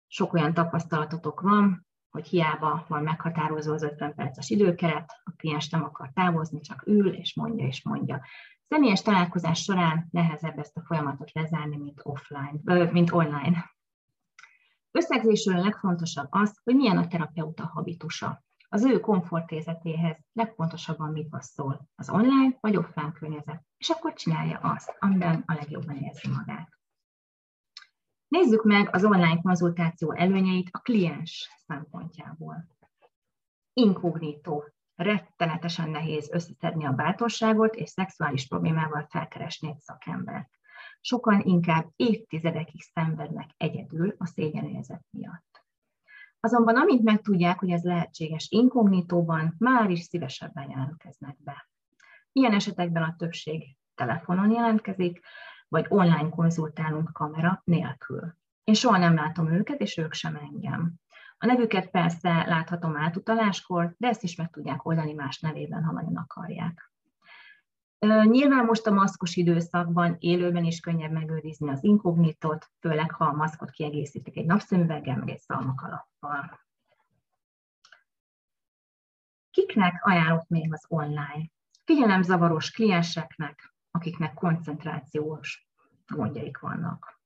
sok 0.07 0.33
olyan 0.33 0.55
tapasztalatotok 0.55 1.41
van, 1.41 1.87
hogy 2.11 2.27
hiába 2.27 2.85
van 2.89 3.03
meghatározó 3.03 3.73
az 3.73 3.83
50 3.83 4.15
perces 4.15 4.51
időkeret, 4.51 5.21
a 5.25 5.33
kliens 5.37 5.69
nem 5.69 5.85
akar 5.85 6.11
távozni, 6.15 6.61
csak 6.61 6.87
ül 6.87 7.13
és 7.13 7.35
mondja 7.35 7.67
és 7.67 7.83
mondja. 7.83 8.23
Személyes 8.69 9.03
találkozás 9.03 9.63
során 9.63 10.09
nehezebb 10.11 10.59
ezt 10.59 10.77
a 10.77 10.85
folyamatot 10.85 11.33
lezárni, 11.33 11.77
mint 11.77 12.01
offline, 12.03 12.91
mint 12.91 13.13
online. 13.13 13.73
Összegzésről 14.91 15.57
a 15.57 15.63
legfontosabb 15.63 16.29
az, 16.31 16.61
hogy 16.63 16.75
milyen 16.75 16.99
a 16.99 17.09
terapeuta 17.09 17.67
habitusa. 17.67 18.45
Az 18.75 18.85
ő 18.85 19.01
komfortérzetéhez 19.01 20.17
legfontosabban 20.33 21.13
mit 21.13 21.29
passzol, 21.29 21.89
az 21.95 22.11
online 22.11 22.57
vagy 22.61 22.77
offline 22.77 23.13
környezet, 23.13 23.63
és 23.77 23.89
akkor 23.89 24.13
csinálja 24.13 24.59
azt, 24.59 24.97
amiben 24.99 25.43
a 25.47 25.53
legjobban 25.53 25.97
érzi 25.97 26.29
magát. 26.29 26.69
Nézzük 28.29 28.65
meg 28.65 28.95
az 28.95 29.05
online 29.05 29.41
konzultáció 29.41 30.13
előnyeit 30.13 30.69
a 30.73 30.79
kliens 30.79 31.51
szempontjából. 31.67 32.67
Inkognitó. 33.73 34.65
Rettenetesen 34.95 35.91
nehéz 35.91 36.31
összeszedni 36.33 36.85
a 36.85 36.93
bátorságot 36.93 37.75
és 37.75 37.89
szexuális 37.89 38.47
problémával 38.47 39.07
felkeresni 39.11 39.69
egy 39.69 39.81
szakembert. 39.81 40.51
Sokan 41.01 41.41
inkább 41.41 41.91
évtizedekig 41.97 42.83
szenvednek 42.83 43.51
egyedül 43.57 44.15
a 44.19 44.27
szégyenérzet 44.27 45.05
miatt. 45.11 45.54
Azonban 46.45 46.77
amint 46.77 47.03
megtudják, 47.03 47.59
hogy 47.59 47.71
ez 47.71 47.83
lehetséges 47.83 48.47
inkognitóban, 48.51 49.55
már 49.59 49.91
is 49.91 50.01
szívesebben 50.01 50.71
jelentkeznek 50.71 51.37
be. 51.45 51.69
Ilyen 52.33 52.53
esetekben 52.53 53.03
a 53.03 53.15
többség 53.19 53.77
telefonon 53.95 54.51
jelentkezik, 54.51 55.21
vagy 55.69 55.87
online 55.89 56.29
konzultálunk 56.29 57.13
kamera 57.13 57.63
nélkül. 57.65 58.37
Én 58.65 58.75
soha 58.75 58.99
nem 58.99 59.15
látom 59.15 59.53
őket, 59.53 59.81
és 59.81 59.97
ők 59.97 60.13
sem 60.13 60.37
engem. 60.37 60.93
A 61.39 61.47
nevüket 61.47 61.91
persze 61.91 62.45
láthatom 62.47 62.97
átutaláskor, 62.97 63.95
de 63.99 64.09
ezt 64.09 64.23
is 64.23 64.37
meg 64.37 64.51
tudják 64.51 64.87
oldani 64.87 65.13
más 65.13 65.41
nevében, 65.41 65.85
ha 65.85 65.93
nagyon 65.93 66.17
akarják. 66.17 66.93
Nyilván 68.05 68.65
most 68.65 68.87
a 68.87 68.91
maszkos 68.91 69.37
időszakban 69.37 70.17
élőben 70.19 70.65
is 70.65 70.81
könnyebb 70.81 71.11
megőrizni 71.11 71.71
az 71.71 71.85
inkognitot, 71.85 72.71
főleg 72.81 73.11
ha 73.11 73.25
a 73.25 73.33
maszkot 73.33 73.71
kiegészítik 73.71 74.37
egy 74.37 74.47
napszemüveggel, 74.47 75.17
meg 75.17 75.29
egy 75.29 75.39
szalmakalappal. 75.39 76.61
Kiknek 79.51 80.07
ajánlott 80.07 80.49
még 80.49 80.73
az 80.73 80.85
online? 80.89 81.51
Figyelemzavaros 81.85 82.71
klienseknek, 82.71 83.75
akiknek 83.91 84.35
koncentrációs 84.35 85.69
gondjaik 86.07 86.59
vannak. 86.59 87.21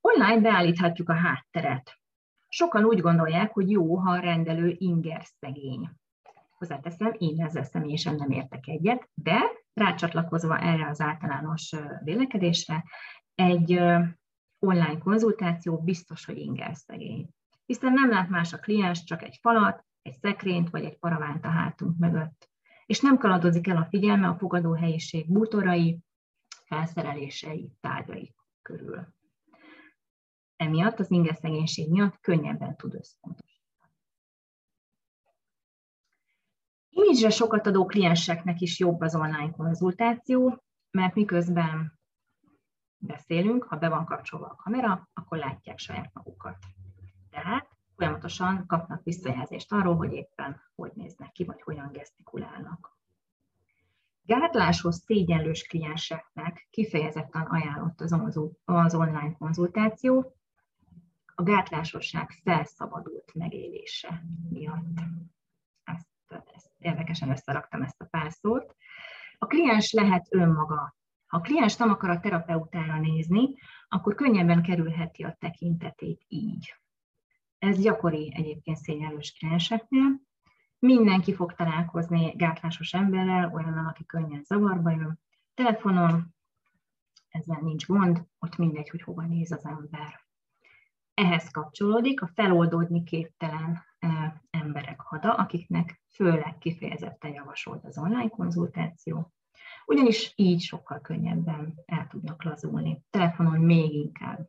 Online 0.00 0.40
beállíthatjuk 0.40 1.08
a 1.08 1.14
hátteret. 1.14 1.98
Sokan 2.48 2.84
úgy 2.84 3.00
gondolják, 3.00 3.52
hogy 3.52 3.70
jó, 3.70 3.96
ha 3.96 4.10
a 4.10 4.20
rendelő 4.20 4.74
inger 4.78 5.24
szegény. 5.24 5.90
Hozzáteszem, 6.58 7.14
én 7.18 7.42
ezzel 7.42 7.64
személyesen 7.64 8.14
nem 8.14 8.30
értek 8.30 8.66
egyet, 8.66 9.10
de 9.14 9.40
rácsatlakozva 9.74 10.58
erre 10.58 10.88
az 10.88 11.00
általános 11.00 11.74
vélekedésre, 12.04 12.84
egy 13.34 13.72
online 14.58 14.98
konzultáció 14.98 15.78
biztos, 15.78 16.24
hogy 16.24 16.38
inger 16.38 16.76
szegény. 16.76 17.28
Hiszen 17.66 17.92
nem 17.92 18.10
lát 18.10 18.28
más 18.28 18.52
a 18.52 18.58
kliens, 18.58 19.04
csak 19.04 19.22
egy 19.22 19.38
falat, 19.40 19.84
egy 20.02 20.14
szekrényt 20.14 20.70
vagy 20.70 20.84
egy 20.84 20.98
paravánt 20.98 21.44
a 21.44 21.48
hátunk 21.48 21.98
mögött 21.98 22.48
és 22.88 23.00
nem 23.00 23.18
kaladozik 23.18 23.66
el 23.66 23.76
a 23.76 23.86
figyelme 23.90 24.28
a 24.28 24.36
fogadóhelyiség 24.38 25.32
bútorai, 25.32 25.98
felszerelései, 26.64 27.70
tárgyai 27.80 28.34
körül. 28.62 29.14
Emiatt 30.56 30.98
az 30.98 31.08
szegénység 31.40 31.90
miatt 31.90 32.20
könnyebben 32.20 32.76
tud 32.76 32.94
összpontosítani. 32.94 33.57
Imidzsre 37.08 37.30
sokat 37.30 37.66
adó 37.66 37.86
klienseknek 37.86 38.60
is 38.60 38.78
jobb 38.78 39.00
az 39.00 39.14
online 39.14 39.50
konzultáció, 39.50 40.62
mert 40.90 41.14
miközben 41.14 41.98
beszélünk, 42.98 43.64
ha 43.64 43.76
be 43.76 43.88
van 43.88 44.04
kapcsolva 44.04 44.46
a 44.46 44.54
kamera, 44.54 45.08
akkor 45.14 45.38
látják 45.38 45.78
saját 45.78 46.10
magukat. 46.12 46.56
Tehát 47.30 47.68
folyamatosan 47.96 48.66
kapnak 48.66 49.02
visszajelzést 49.04 49.72
arról, 49.72 49.96
hogy 49.96 50.12
éppen 50.12 50.60
hogy 50.74 50.92
néznek 50.94 51.32
ki, 51.32 51.44
vagy 51.44 51.62
hogyan 51.62 51.90
gesztikulálnak. 51.92 52.96
Gátláshoz 54.22 55.02
szégyenlős 55.04 55.66
klienseknek 55.66 56.66
kifejezetten 56.70 57.42
ajánlott 57.42 58.00
az, 58.00 58.16
az 58.64 58.94
online 58.94 59.34
konzultáció, 59.38 60.34
a 61.34 61.42
gátlásosság 61.42 62.30
felszabadult 62.30 63.34
megélése 63.34 64.22
miatt. 64.48 64.98
Érdekesen 67.08 67.36
összeraktam 67.36 67.82
ezt 67.82 68.00
a 68.00 68.04
pár 68.04 68.32
szót. 68.32 68.76
A 69.38 69.46
kliens 69.46 69.92
lehet 69.92 70.26
önmaga. 70.30 70.96
Ha 71.26 71.36
a 71.36 71.40
kliens 71.40 71.76
nem 71.76 71.90
akar 71.90 72.10
a 72.10 72.20
terapeutára 72.20 73.00
nézni, 73.00 73.54
akkor 73.88 74.14
könnyebben 74.14 74.62
kerülheti 74.62 75.22
a 75.22 75.36
tekintetét 75.40 76.24
így. 76.26 76.74
Ez 77.58 77.80
gyakori 77.80 78.32
egyébként 78.36 78.76
szényelős 78.76 79.32
klienseknél. 79.38 80.20
Mindenki 80.78 81.34
fog 81.34 81.54
találkozni 81.54 82.30
gátlásos 82.36 82.92
emberrel, 82.92 83.52
olyannal, 83.54 83.86
aki 83.86 84.06
könnyen 84.06 84.42
zavarba 84.44 84.90
jön. 84.90 85.20
Telefonon 85.54 86.34
ezzel 87.28 87.60
nincs 87.60 87.86
gond, 87.86 88.22
ott 88.38 88.56
mindegy, 88.56 88.90
hogy 88.90 89.02
hova 89.02 89.22
néz 89.22 89.52
az 89.52 89.66
ember. 89.66 90.20
Ehhez 91.14 91.50
kapcsolódik 91.50 92.22
a 92.22 92.30
feloldódni 92.34 93.02
képtelen 93.02 93.86
hada, 95.18 95.34
akiknek 95.34 96.00
főleg 96.14 96.58
kifejezetten 96.58 97.32
javasolt 97.32 97.84
az 97.84 97.98
online 97.98 98.28
konzultáció, 98.28 99.32
ugyanis 99.86 100.32
így 100.36 100.60
sokkal 100.60 101.00
könnyebben 101.00 101.74
el 101.86 102.06
tudnak 102.10 102.42
lazulni. 102.42 103.02
Telefonon 103.10 103.60
még 103.60 103.94
inkább 103.94 104.48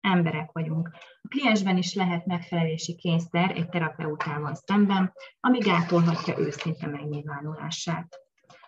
emberek 0.00 0.52
vagyunk. 0.52 0.90
A 1.22 1.28
kliensben 1.28 1.76
is 1.76 1.94
lehet 1.94 2.26
megfelelési 2.26 2.94
kényszer 2.94 3.50
egy 3.50 3.68
terapeutával 3.68 4.54
szemben, 4.54 5.12
ami 5.40 5.58
gátolhatja 5.58 6.38
őszinte 6.38 6.86
megnyilvánulását. 6.86 8.18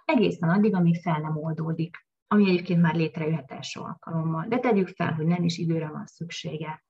Egészen 0.04 0.48
addig, 0.48 0.74
amíg 0.74 1.00
fel 1.00 1.18
nem 1.20 1.36
oldódik, 1.36 2.06
ami 2.26 2.48
egyébként 2.48 2.80
már 2.80 2.94
létrejöhet 2.94 3.52
első 3.52 3.80
alkalommal. 3.80 4.46
De 4.48 4.58
tegyük 4.58 4.88
fel, 4.88 5.12
hogy 5.12 5.26
nem 5.26 5.44
is 5.44 5.58
időre 5.58 5.88
van 5.88 6.06
szüksége. 6.06 6.85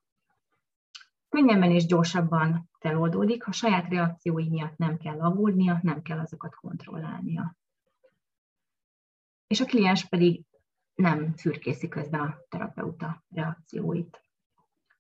Könnyebben 1.37 1.71
és 1.71 1.87
gyorsabban 1.87 2.71
feloldódik, 2.79 3.43
ha 3.43 3.53
saját 3.53 3.89
reakciói 3.89 4.49
miatt 4.49 4.77
nem 4.77 4.97
kell 4.97 5.21
aggódnia, 5.21 5.79
nem 5.83 6.03
kell 6.03 6.19
azokat 6.19 6.55
kontrollálnia. 6.55 7.57
És 9.47 9.61
a 9.61 9.65
kliens 9.65 10.05
pedig 10.05 10.45
nem 10.95 11.35
fürkészi 11.37 11.89
közben 11.89 12.21
a 12.21 12.37
terapeuta 12.49 13.25
reakcióit 13.31 14.21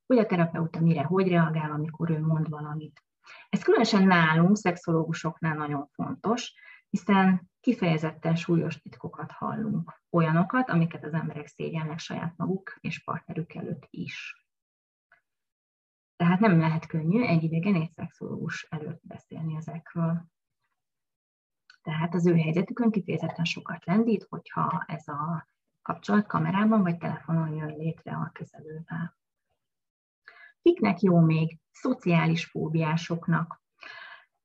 hogy 0.06 0.18
a 0.18 0.26
terapeuta 0.26 0.80
mire, 0.80 1.02
hogy 1.02 1.28
reagál, 1.28 1.70
amikor 1.70 2.10
ő 2.10 2.20
mond 2.20 2.48
valamit. 2.48 3.02
Ez 3.48 3.62
különösen 3.62 4.06
nálunk, 4.06 4.56
szexológusoknál 4.56 5.54
nagyon 5.54 5.88
fontos, 5.92 6.54
hiszen 6.90 7.50
kifejezetten 7.60 8.36
súlyos 8.36 8.80
titkokat 8.80 9.32
hallunk. 9.32 10.00
Olyanokat, 10.10 10.70
amiket 10.70 11.04
az 11.04 11.12
emberek 11.12 11.46
szégyennek 11.46 11.98
saját 11.98 12.36
maguk 12.36 12.76
és 12.80 13.04
partnerük 13.04 13.54
előtt 13.54 13.86
is. 13.90 14.45
Tehát 16.16 16.40
nem 16.40 16.58
lehet 16.58 16.86
könnyű 16.86 17.22
egy 17.22 17.42
idegen 17.42 17.74
egy 17.74 17.90
szexológus 17.90 18.66
előtt 18.70 19.00
beszélni 19.02 19.56
ezekről. 19.56 20.24
Tehát 21.82 22.14
az 22.14 22.26
ő 22.26 22.36
helyzetükön 22.36 22.90
kifejezetten 22.90 23.44
sokat 23.44 23.84
lendít, 23.84 24.26
hogyha 24.28 24.84
ez 24.86 25.08
a 25.08 25.48
kapcsolat 25.82 26.26
kamerában 26.26 26.82
vagy 26.82 26.98
telefonon 26.98 27.54
jön 27.54 27.76
létre 27.76 28.12
a 28.12 28.30
kezelővel. 28.32 29.16
Kiknek 30.62 31.00
jó 31.00 31.20
még? 31.20 31.58
Szociális 31.70 32.44
fóbiásoknak. 32.44 33.62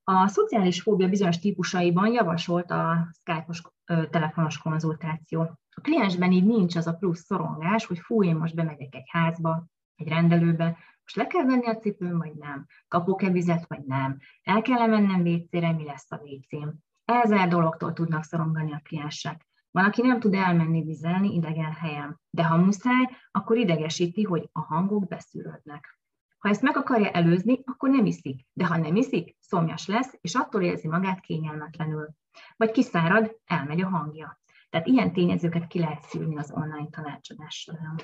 A 0.03 0.27
szociális 0.27 0.81
fóbia 0.81 1.07
bizonyos 1.07 1.39
típusaiban 1.39 2.11
javasolt 2.11 2.71
a 2.71 3.07
Skype-os 3.19 3.61
telefonos 4.09 4.57
konzultáció. 4.57 5.41
A 5.69 5.81
kliensben 5.81 6.31
így 6.31 6.45
nincs 6.45 6.75
az 6.75 6.87
a 6.87 6.93
plusz 6.95 7.23
szorongás, 7.25 7.85
hogy 7.85 7.99
fú, 7.99 8.23
én 8.23 8.35
most 8.35 8.55
bemegyek 8.55 8.95
egy 8.95 9.09
házba, 9.09 9.65
egy 9.95 10.07
rendelőbe, 10.07 10.77
most 11.15 11.29
le 11.29 11.39
kell 11.39 11.45
venni 11.45 11.67
a 11.67 11.77
cipőm, 11.77 12.17
vagy 12.17 12.33
nem? 12.33 12.67
Kapok-e 12.87 13.29
vizet, 13.29 13.65
vagy 13.67 13.83
nem? 13.83 14.17
El 14.43 14.61
kell 14.61 14.81
-e 14.81 14.85
mennem 14.87 15.23
vécére, 15.23 15.71
mi 15.71 15.83
lesz 15.83 16.11
a 16.11 16.17
vécém? 16.17 16.73
Ezer 17.05 17.47
dologtól 17.47 17.93
tudnak 17.93 18.23
szorongani 18.23 18.73
a 18.73 18.81
kliensek. 18.83 19.47
Van, 19.71 19.85
aki 19.85 20.01
nem 20.01 20.19
tud 20.19 20.33
elmenni 20.33 20.83
vizelni 20.83 21.33
idegen 21.33 21.71
helyen, 21.73 22.21
de 22.29 22.43
ha 22.43 22.57
muszáj, 22.57 23.05
akkor 23.31 23.57
idegesíti, 23.57 24.23
hogy 24.23 24.49
a 24.51 24.59
hangok 24.59 25.07
beszűrődnek. 25.07 25.99
Ha 26.37 26.49
ezt 26.49 26.61
meg 26.61 26.77
akarja 26.77 27.09
előzni, 27.09 27.59
akkor 27.65 27.89
nem 27.89 28.05
iszik, 28.05 28.45
de 28.53 28.65
ha 28.65 28.77
nem 28.77 28.95
iszik, 28.95 29.35
szomjas 29.39 29.87
lesz, 29.87 30.17
és 30.21 30.35
attól 30.35 30.61
érzi 30.61 30.87
magát 30.87 31.19
kényelmetlenül. 31.19 32.09
Vagy 32.57 32.71
kiszárad, 32.71 33.35
elmegy 33.45 33.81
a 33.81 33.87
hangja. 33.87 34.41
Tehát 34.69 34.87
ilyen 34.87 35.13
tényezőket 35.13 35.67
ki 35.67 35.79
lehet 35.79 36.03
szűrni 36.03 36.37
az 36.37 36.51
online 36.51 36.89
tanácsadás 36.89 37.55
során. 37.55 37.95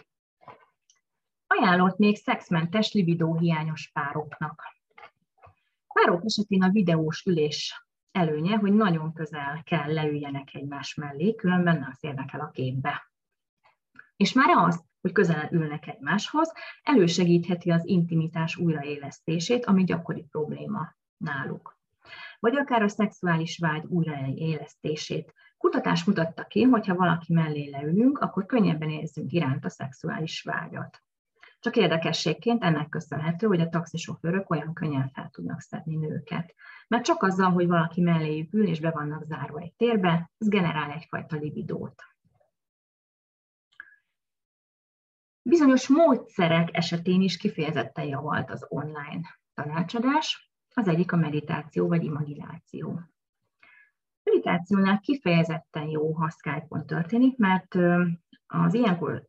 Ajánlott 1.48 1.98
még 1.98 2.16
szexmentes 2.16 2.94
libidóhiányos 2.94 3.90
pároknak. 3.94 4.62
Párok 5.94 6.26
esetén 6.26 6.64
a 6.64 6.70
videós 6.70 7.26
ülés 7.26 7.86
előnye, 8.12 8.56
hogy 8.56 8.74
nagyon 8.74 9.14
közel 9.14 9.62
kell 9.64 9.94
leüljenek 9.94 10.54
egymás 10.54 10.94
mellé, 10.94 11.36
különben 11.36 11.80
nem 11.80 11.94
férnek 11.94 12.34
el 12.34 12.40
a 12.40 12.50
képbe. 12.50 13.12
És 14.16 14.34
már 14.34 14.50
az, 14.50 14.84
hogy 15.02 15.12
közel 15.12 15.50
ülnek 15.52 15.88
egymáshoz, 15.88 16.52
elősegítheti 16.84 17.72
az 17.72 17.86
intimitás 17.86 18.56
újraélesztését, 18.56 19.66
ami 19.66 19.84
gyakori 19.84 20.24
probléma 20.24 20.96
náluk. 21.18 21.80
Vagy 22.40 22.56
akár 22.56 22.82
a 22.82 22.88
szexuális 22.88 23.58
vágy 23.58 23.86
újraélesztését. 23.86 25.34
Kutatás 25.58 26.04
mutatta 26.04 26.44
ki, 26.44 26.62
hogy 26.62 26.88
ha 26.88 26.96
valaki 26.96 27.34
mellé 27.34 27.70
leülünk, 27.70 28.20
akkor 28.20 28.46
könnyebben 28.46 28.90
érzünk 28.90 29.32
iránt 29.32 29.66
a 29.66 29.70
szexuális 29.70 30.42
vágyat. 30.42 31.02
Csak 31.68 31.76
érdekességként 31.76 32.64
ennek 32.64 32.90
köszönhető, 32.90 33.48
hogy 33.48 33.62
a 33.62 33.70
taxisofőrök 33.70 34.50
olyan 34.50 34.74
könnyen 34.74 35.10
fel 35.10 35.30
tudnak 35.30 35.62
szedni 35.62 35.96
nőket. 35.96 36.54
Mert 36.88 37.04
csak 37.04 37.24
azzal, 37.24 37.52
hogy 37.52 37.68
valaki 37.68 38.02
melléjük 38.02 38.54
ül 38.54 38.68
és 38.68 38.80
be 38.80 38.90
vannak 38.90 39.24
zárva 39.24 39.60
egy 39.60 39.74
térbe, 39.74 40.32
ez 40.38 40.48
generál 40.48 40.92
egyfajta 40.92 41.36
libidót. 41.36 42.04
Bizonyos 45.42 45.88
módszerek 45.88 46.70
esetén 46.72 47.22
is 47.22 47.38
kifejezetten 47.38 48.06
javalt 48.06 48.50
az 48.52 48.66
online 48.70 49.40
tanácsadás, 49.54 50.52
az 50.74 50.88
egyik 50.88 51.12
a 51.12 51.16
meditáció 51.18 51.88
vagy 51.88 52.04
imagináció. 52.04 53.02
Meditációnál 54.24 55.00
kifejezetten 55.00 55.88
jó, 55.88 56.14
ha 56.14 56.30
Skype-on 56.30 56.86
történik, 56.86 57.38
mert 57.38 57.76
az 58.48 58.74
ilyenkor, 58.74 59.28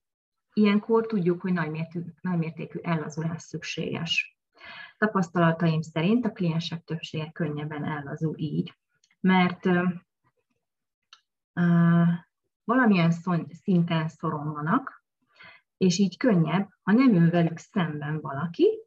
ilyenkor 0.52 1.06
tudjuk, 1.06 1.40
hogy 1.40 1.52
nagymértékű, 1.52 2.10
nagymértékű 2.20 2.78
ellazulás 2.82 3.42
szükséges. 3.42 4.38
Tapasztalataim 4.98 5.80
szerint 5.80 6.26
a 6.26 6.32
kliensek 6.32 6.84
többsége 6.84 7.30
könnyebben 7.30 7.84
ellazul 7.84 8.34
így, 8.38 8.74
mert 9.20 9.66
uh, 9.66 9.92
valamilyen 12.64 13.10
szinten 13.62 14.08
szoronganak, 14.08 15.04
és 15.76 15.98
így 15.98 16.16
könnyebb, 16.16 16.68
ha 16.82 16.92
nem 16.92 17.14
ül 17.14 17.30
velük 17.30 17.58
szemben 17.58 18.20
valaki, 18.20 18.78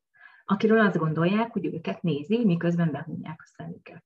akiről 0.45 0.79
azt 0.79 0.97
gondolják, 0.97 1.51
hogy 1.51 1.65
őket 1.65 2.01
nézi, 2.01 2.45
miközben 2.45 2.91
behúnyják 2.91 3.41
a 3.41 3.53
szemüket. 3.57 4.03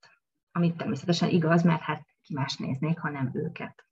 Amit 0.52 0.78
természetesen 0.78 1.30
igaz, 1.30 1.64
mert 1.64 1.82
hát 1.82 2.06
ki 2.22 2.34
más 2.34 2.56
néznék, 2.56 3.00
ha 3.00 3.10
nem 3.10 3.32
őket. 3.34 3.88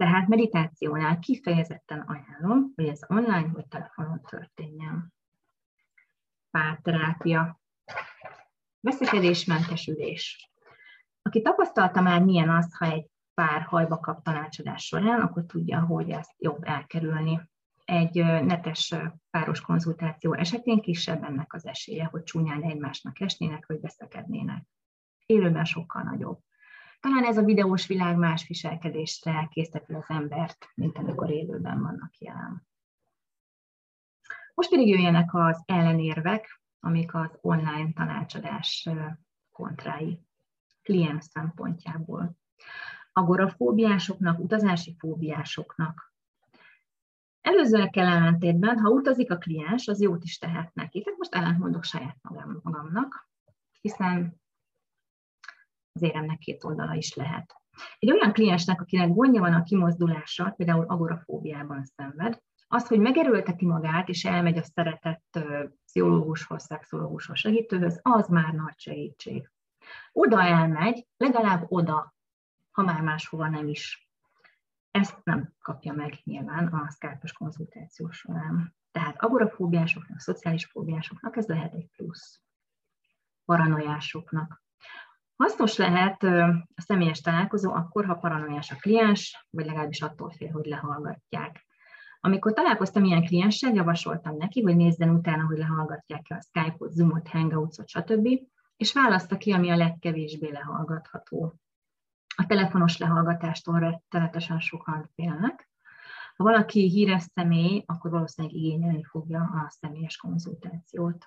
Tehát 0.00 0.28
meditációnál 0.28 1.18
kifejezetten 1.18 2.00
ajánlom, 2.00 2.72
hogy 2.74 2.88
ez 2.88 3.00
online 3.08 3.50
vagy 3.52 3.66
telefonon 3.66 4.20
történjen. 4.20 5.12
Párterápia. 6.50 7.60
Veszekedésmentes 8.80 9.86
ülés. 9.86 10.50
Aki 11.22 11.42
tapasztalta 11.42 12.00
már 12.00 12.22
milyen 12.22 12.50
az, 12.50 12.74
ha 12.76 12.86
egy 12.86 13.06
pár 13.34 13.62
hajba 13.62 13.98
kap 13.98 14.22
tanácsadás 14.22 14.84
során, 14.84 15.20
akkor 15.20 15.44
tudja, 15.46 15.80
hogy 15.80 16.10
ezt 16.10 16.34
jobb 16.38 16.64
elkerülni 16.64 17.50
egy 17.84 18.24
netes 18.44 18.94
páros 19.30 19.60
konzultáció 19.60 20.32
esetén 20.32 20.80
kisebb 20.80 21.24
ennek 21.24 21.54
az 21.54 21.66
esélye, 21.66 22.04
hogy 22.04 22.22
csúnyán 22.22 22.62
egymásnak 22.62 23.20
esnének, 23.20 23.66
vagy 23.66 23.80
veszekednének. 23.80 24.64
Élőben 25.26 25.64
sokkal 25.64 26.02
nagyobb. 26.02 26.40
Talán 27.00 27.24
ez 27.24 27.38
a 27.38 27.44
videós 27.44 27.86
világ 27.86 28.16
más 28.16 28.46
viselkedésre 28.46 29.48
készíteti 29.50 29.94
az 29.94 30.04
embert, 30.08 30.68
mint 30.74 30.98
amikor 30.98 31.30
élőben 31.30 31.80
vannak 31.80 32.16
jelen. 32.18 32.66
Most 34.54 34.70
pedig 34.70 34.88
jöjjenek 34.88 35.34
az 35.34 35.62
ellenérvek, 35.66 36.60
amik 36.80 37.14
az 37.14 37.38
online 37.40 37.92
tanácsadás 37.92 38.88
kontrái, 39.50 40.20
kliens 40.82 41.24
szempontjából. 41.24 42.36
Agorafóbiásoknak, 43.12 44.38
utazási 44.38 44.96
fóbiásoknak, 44.98 46.10
Előzőekkel 47.40 48.06
ellentétben, 48.06 48.78
ha 48.78 48.88
utazik 48.88 49.30
a 49.30 49.36
kliens, 49.36 49.88
az 49.88 50.00
jót 50.00 50.24
is 50.24 50.38
tehet 50.38 50.74
neki. 50.74 51.02
Tehát 51.02 51.18
most 51.18 51.34
ellentmondok 51.34 51.84
saját 51.84 52.16
magam, 52.22 52.60
magamnak, 52.62 53.28
hiszen 53.80 54.39
az 55.92 56.02
éremnek 56.02 56.38
két 56.38 56.64
oldala 56.64 56.94
is 56.94 57.14
lehet. 57.14 57.54
Egy 57.98 58.12
olyan 58.12 58.32
kliensnek, 58.32 58.80
akinek 58.80 59.14
gondja 59.14 59.40
van 59.40 59.54
a 59.54 59.62
kimozdulással, 59.62 60.50
például 60.50 60.84
agorafóbiában 60.84 61.84
szenved, 61.84 62.40
az, 62.68 62.86
hogy 62.86 62.98
megerőlteti 62.98 63.66
magát, 63.66 64.08
és 64.08 64.24
elmegy 64.24 64.58
a 64.58 64.62
szeretett 64.62 65.38
pszichológushoz, 65.84 66.62
szexológushoz, 66.62 67.38
segítőhöz, 67.38 68.00
az 68.02 68.28
már 68.28 68.52
nagy 68.52 68.78
segítség. 68.78 69.50
Oda 70.12 70.42
elmegy, 70.42 71.06
legalább 71.16 71.64
oda, 71.68 72.14
ha 72.70 72.82
már 72.82 73.00
máshova 73.00 73.48
nem 73.48 73.68
is. 73.68 74.10
Ezt 74.90 75.24
nem 75.24 75.54
kapja 75.58 75.92
meg 75.92 76.20
nyilván 76.24 76.66
a 76.66 76.90
Skype-os 76.90 77.32
konzultáció 77.32 78.10
során. 78.10 78.74
Tehát 78.90 79.22
agorafóbiásoknak, 79.22 80.20
szociális 80.20 80.64
fóbiásoknak 80.64 81.36
ez 81.36 81.46
lehet 81.46 81.74
egy 81.74 81.88
plusz. 81.96 82.40
Paranoiásoknak. 83.44 84.62
Hasznos 85.40 85.76
lehet 85.76 86.22
a 86.22 86.80
személyes 86.80 87.20
találkozó 87.20 87.72
akkor, 87.72 88.06
ha 88.06 88.14
paranoiás 88.14 88.70
a 88.70 88.76
kliens, 88.80 89.46
vagy 89.50 89.66
legalábbis 89.66 90.02
attól 90.02 90.30
fél, 90.30 90.50
hogy 90.50 90.66
lehallgatják. 90.66 91.66
Amikor 92.20 92.52
találkoztam 92.52 93.04
ilyen 93.04 93.24
klienssel, 93.24 93.74
javasoltam 93.74 94.36
neki, 94.36 94.62
hogy 94.62 94.76
nézzen 94.76 95.10
utána, 95.10 95.46
hogy 95.46 95.58
lehallgatják-e 95.58 96.34
a 96.34 96.40
Skype-ot, 96.40 96.92
Zoom-ot, 96.92 97.28
Hangouts-ot, 97.28 97.88
stb., 97.88 98.28
és 98.76 98.92
választa 98.92 99.36
ki, 99.36 99.52
ami 99.52 99.70
a 99.70 99.76
legkevésbé 99.76 100.50
lehallgatható 100.50 101.54
a 102.36 102.46
telefonos 102.46 102.98
lehallgatástól 102.98 103.78
rettenetesen 103.78 104.60
sokan 104.60 105.10
félnek. 105.14 105.68
Ha 106.36 106.44
valaki 106.44 106.88
híres 106.88 107.22
személy, 107.22 107.82
akkor 107.86 108.10
valószínűleg 108.10 108.56
igényelni 108.56 109.04
fogja 109.04 109.40
a 109.40 109.66
személyes 109.68 110.16
konzultációt. 110.16 111.26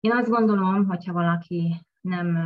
Én 0.00 0.12
azt 0.12 0.28
gondolom, 0.28 0.86
hogyha 0.86 1.12
valaki 1.12 1.86
nem 2.00 2.36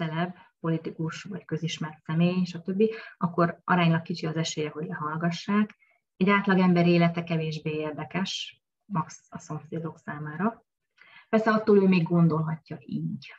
celeb, 0.00 0.34
politikus 0.60 1.22
vagy 1.22 1.44
közismert 1.44 2.02
személy, 2.04 2.44
stb., 2.44 2.82
akkor 3.18 3.60
aránylag 3.64 4.02
kicsi 4.02 4.26
az 4.26 4.36
esélye, 4.36 4.70
hogy 4.70 4.86
lehallgassák. 4.86 5.76
Egy 6.16 6.28
átlagember 6.28 6.86
élete 6.86 7.22
kevésbé 7.22 7.70
érdekes, 7.70 8.62
max 8.84 9.26
a 9.28 9.38
szomszédok 9.38 9.98
számára. 9.98 10.64
Persze 11.28 11.50
attól 11.50 11.82
ő 11.82 11.88
még 11.88 12.02
gondolhatja 12.02 12.78
így. 12.80 13.34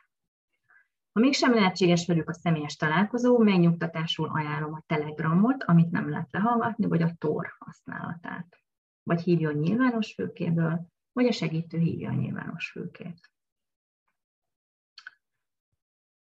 Ha 1.12 1.20
mégsem 1.20 1.54
lehetséges 1.54 2.06
velük 2.06 2.28
a 2.28 2.32
személyes 2.32 2.76
találkozó, 2.76 3.38
megnyugtatásul 3.38 4.28
ajánlom 4.28 4.74
a 4.74 4.82
Telegramot, 4.86 5.62
amit 5.62 5.90
nem 5.90 6.10
lehet 6.10 6.32
lehallgatni, 6.32 6.86
vagy 6.86 7.02
a 7.02 7.14
Tor 7.18 7.54
használatát. 7.58 8.58
Vagy 9.02 9.20
hívjon 9.20 9.54
nyilvános 9.54 10.14
fülkéből, 10.14 10.86
vagy 11.12 11.26
a 11.26 11.32
segítő 11.32 11.78
hívja 11.78 12.10
a 12.10 12.14
nyilvános 12.14 12.70
fülkét. 12.70 13.30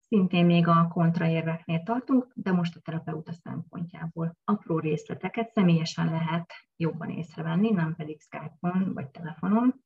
Szintén 0.09 0.45
még 0.45 0.67
a 0.67 0.87
kontraérveknél 0.87 1.83
tartunk, 1.83 2.31
de 2.33 2.51
most 2.51 2.75
a 2.75 2.79
terapeuta 2.79 3.33
szempontjából. 3.33 4.37
Apró 4.43 4.79
részleteket 4.79 5.51
személyesen 5.51 6.09
lehet 6.09 6.53
jobban 6.75 7.09
észrevenni, 7.09 7.69
nem 7.69 7.95
pedig 7.95 8.21
Skype-on 8.21 8.93
vagy 8.93 9.09
telefonon, 9.09 9.83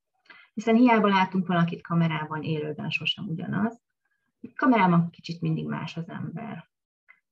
hiszen 0.53 0.75
hiába 0.75 1.07
látunk 1.07 1.47
valakit 1.47 1.81
kamerában, 1.81 2.43
élőben 2.43 2.89
sosem 2.89 3.27
ugyanaz, 3.27 3.81
Kamerában 4.55 5.09
kicsit 5.09 5.41
mindig 5.41 5.67
más 5.67 5.97
az 5.97 6.09
ember. 6.09 6.69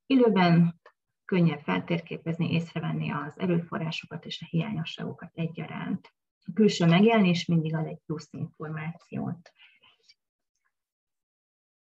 Élőben 0.06 0.82
könnyebb 1.26 1.60
feltérképezni, 1.60 2.52
észrevenni 2.52 3.12
az 3.12 3.40
erőforrásokat 3.40 4.26
és 4.26 4.42
a 4.42 4.46
hiányosságokat 4.50 5.32
egyaránt. 5.34 6.14
A 6.46 6.52
külső 6.54 6.86
megjelenés 6.86 7.46
mindig 7.46 7.76
ad 7.76 7.86
egy 7.86 8.00
plusz 8.06 8.30
információt. 8.32 9.52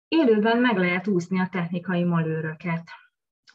Élőben 0.07 0.57
meg 0.57 0.77
lehet 0.77 1.07
úszni 1.07 1.39
a 1.39 1.49
technikai 1.51 2.03
malőröket. 2.03 2.89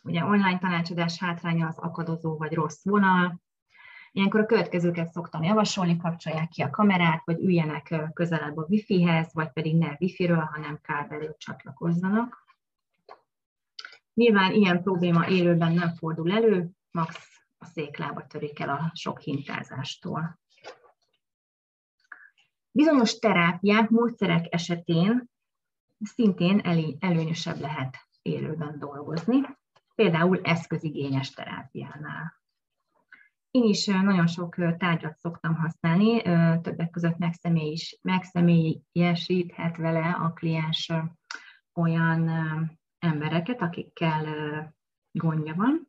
Ugye 0.03 0.25
online 0.25 0.59
tanácsadás 0.59 1.19
hátránya 1.19 1.67
az 1.67 1.79
akadozó 1.79 2.37
vagy 2.37 2.53
rossz 2.55 2.85
vonal, 2.85 3.41
Ilyenkor 4.13 4.41
a 4.41 4.47
következőket 4.47 5.13
szoktam 5.13 5.43
javasolni, 5.43 5.97
kapcsolják 5.97 6.49
ki 6.49 6.63
a 6.63 6.71
kamerát, 6.71 7.23
vagy 7.25 7.41
üljenek 7.41 7.95
közelebb 8.13 8.57
a 8.57 8.67
wifi-hez, 8.69 9.33
vagy 9.33 9.51
pedig 9.53 9.77
ne 9.77 9.97
wifi-ről, 9.99 10.49
hanem 10.53 10.81
kábelről 10.83 11.37
csatlakozzanak. 11.39 12.45
Nyilván 14.15 14.53
ilyen 14.53 14.83
probléma 14.83 15.29
élőben 15.29 15.73
nem 15.73 15.95
fordul 15.95 16.33
elő, 16.33 16.71
max 16.91 17.43
a 17.59 17.65
széklába 17.65 18.27
törik 18.27 18.61
el 18.61 18.69
a 18.69 18.91
sok 18.95 19.21
hintázástól. 19.21 20.39
Bizonyos 22.71 23.19
terápiák, 23.19 23.89
módszerek 23.89 24.47
esetén 24.55 25.31
szintén 26.01 26.59
előnyösebb 27.01 27.59
lehet 27.59 27.97
élőben 28.23 28.79
dolgozni, 28.79 29.41
például 29.95 30.41
eszközigényes 30.43 31.31
terápiánál. 31.31 32.39
Én 33.51 33.63
is 33.63 33.87
nagyon 33.87 34.27
sok 34.27 34.77
tárgyat 34.79 35.19
szoktam 35.19 35.55
használni, 35.55 36.23
többek 36.63 36.91
között 36.91 37.17
megszemélyesíthet 38.03 39.77
vele 39.77 40.11
a 40.11 40.33
kliens 40.33 40.93
olyan 41.75 42.31
embereket, 42.99 43.61
akikkel 43.61 44.25
gondja 45.11 45.55
van, 45.55 45.89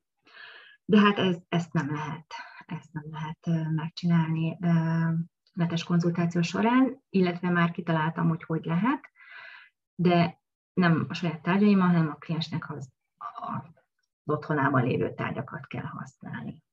de 0.86 1.00
hát 1.00 1.18
ez, 1.18 1.38
ezt 1.50 1.74
nem 1.74 1.94
lehet, 1.94 2.34
ezt 2.66 2.94
nem 2.94 3.06
lehet 3.12 3.70
megcsinálni 3.72 4.58
netes 5.54 5.84
konzultáció 5.84 6.42
során, 6.42 7.04
illetve 7.10 7.50
már 7.50 7.72
kitaláltam, 7.72 8.28
hogy 8.28 8.44
hogy 8.44 8.66
lehet, 8.66 9.11
de 10.02 10.40
nem 10.74 11.06
a 11.10 11.14
saját 11.14 11.42
tárgyaimmal, 11.42 11.88
hanem 11.88 12.10
a 12.10 12.16
kliensnek 12.16 12.72
az, 12.72 12.90
a 13.18 13.64
otthonában 14.26 14.84
lévő 14.84 15.14
tárgyakat 15.14 15.68
kell 15.68 15.84
használni. 15.84 16.64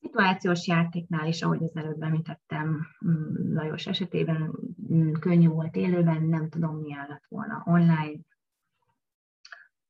Szituációs 0.00 0.66
játéknál 0.66 1.26
is, 1.26 1.42
ahogy 1.42 1.62
az 1.62 1.76
előbb 1.76 2.02
említettem, 2.02 2.86
mm, 3.06 3.54
Lajos 3.54 3.86
esetében 3.86 4.52
mm, 4.92 5.12
könnyű 5.12 5.48
volt 5.48 5.76
élőben, 5.76 6.22
nem 6.22 6.48
tudom, 6.48 6.76
milyen 6.76 7.06
lett 7.08 7.26
volna 7.28 7.62
online. 7.66 8.20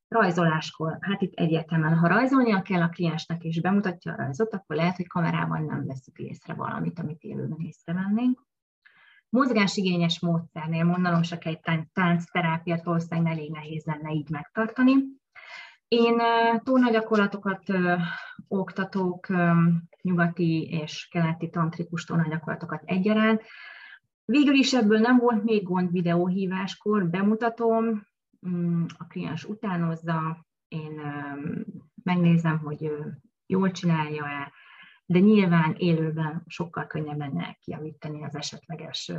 Rajzoláskor, 0.08 0.98
hát 1.00 1.22
itt 1.22 1.34
egyértelműen, 1.34 1.98
ha 1.98 2.08
rajzolnia 2.08 2.62
kell 2.62 2.82
a 2.82 2.88
kliensnek 2.88 3.42
és 3.42 3.60
bemutatja 3.60 4.12
a 4.12 4.16
rajzot, 4.16 4.54
akkor 4.54 4.76
lehet, 4.76 4.96
hogy 4.96 5.06
kamerában 5.06 5.64
nem 5.64 5.86
veszük 5.86 6.18
észre 6.18 6.54
valamit, 6.54 6.98
amit 6.98 7.22
élőben 7.22 7.60
észrevennénk. 7.60 8.46
Mozgásigényes 9.32 10.20
módszernél 10.20 10.84
mondanom 10.84 11.22
csak 11.22 11.44
egy 11.44 11.60
táncterápiát 11.92 12.84
valószínűleg 12.84 13.32
elég 13.32 13.50
nehéz 13.50 13.84
lenne 13.84 14.12
így 14.12 14.30
megtartani. 14.30 14.94
Én 15.88 16.22
tónagyakorlatokat 16.62 17.62
oktatok, 18.48 19.26
nyugati 20.02 20.68
és 20.70 21.08
keleti 21.10 21.50
tantrikus 21.50 22.04
tónagyakorlatokat 22.04 22.82
egyaránt. 22.84 23.42
Végül 24.24 24.54
is 24.54 24.72
ebből 24.72 24.98
nem 24.98 25.18
volt 25.18 25.44
még 25.44 25.62
gond 25.62 25.90
videóhíváskor, 25.90 27.08
bemutatom, 27.08 28.06
mm, 28.48 28.84
a 28.98 29.06
kliens 29.06 29.44
utánozza, 29.44 30.46
én 30.68 31.00
megnézem, 32.02 32.58
hogy 32.58 32.92
jól 33.46 33.70
csinálja-e, 33.70 34.52
de 35.06 35.18
nyilván 35.18 35.74
élőben 35.78 36.42
sokkal 36.46 36.86
könnyebb 36.86 37.18
lenne 37.18 37.56
kijavítani 37.60 38.24
az 38.24 38.34
esetleges 38.34 39.12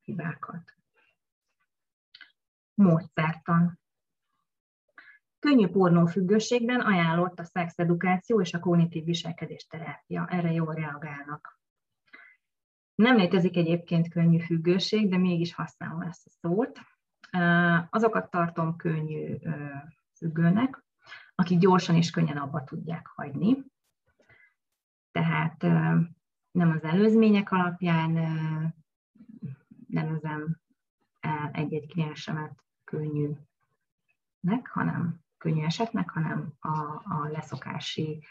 hibákat. 0.00 0.76
Módszertan. 2.74 3.80
Könnyű 5.38 5.66
pornófüggőségben 5.66 6.80
ajánlott 6.80 7.38
a 7.38 7.44
szexedukáció 7.44 8.40
és 8.40 8.52
a 8.52 8.58
kognitív 8.58 9.04
viselkedés 9.04 9.66
terápia. 9.66 10.26
Erre 10.30 10.52
jól 10.52 10.74
reagálnak. 10.74 11.60
Nem 12.94 13.16
létezik 13.16 13.56
egyébként 13.56 14.08
könnyű 14.08 14.38
függőség, 14.38 15.08
de 15.08 15.16
mégis 15.16 15.54
használom 15.54 16.00
ezt 16.00 16.26
a 16.26 16.30
szót. 16.30 16.80
Azokat 17.90 18.30
tartom 18.30 18.76
könnyű 18.76 19.38
függőnek, 20.16 20.84
akik 21.34 21.58
gyorsan 21.58 21.96
és 21.96 22.10
könnyen 22.10 22.36
abba 22.36 22.64
tudják 22.64 23.06
hagyni. 23.06 23.64
Tehát 25.12 25.62
nem 26.50 26.70
az 26.70 26.82
előzmények 26.82 27.52
alapján 27.52 28.12
nevezem 29.86 30.60
egy-egy 31.52 31.86
kliensemet 31.88 32.62
könnyűnek, 32.84 33.38
hanem 34.70 35.20
könnyű 35.38 35.64
esetnek, 35.64 36.10
hanem 36.10 36.52
a, 36.60 36.68
a 37.04 37.28
leszokási 37.32 38.24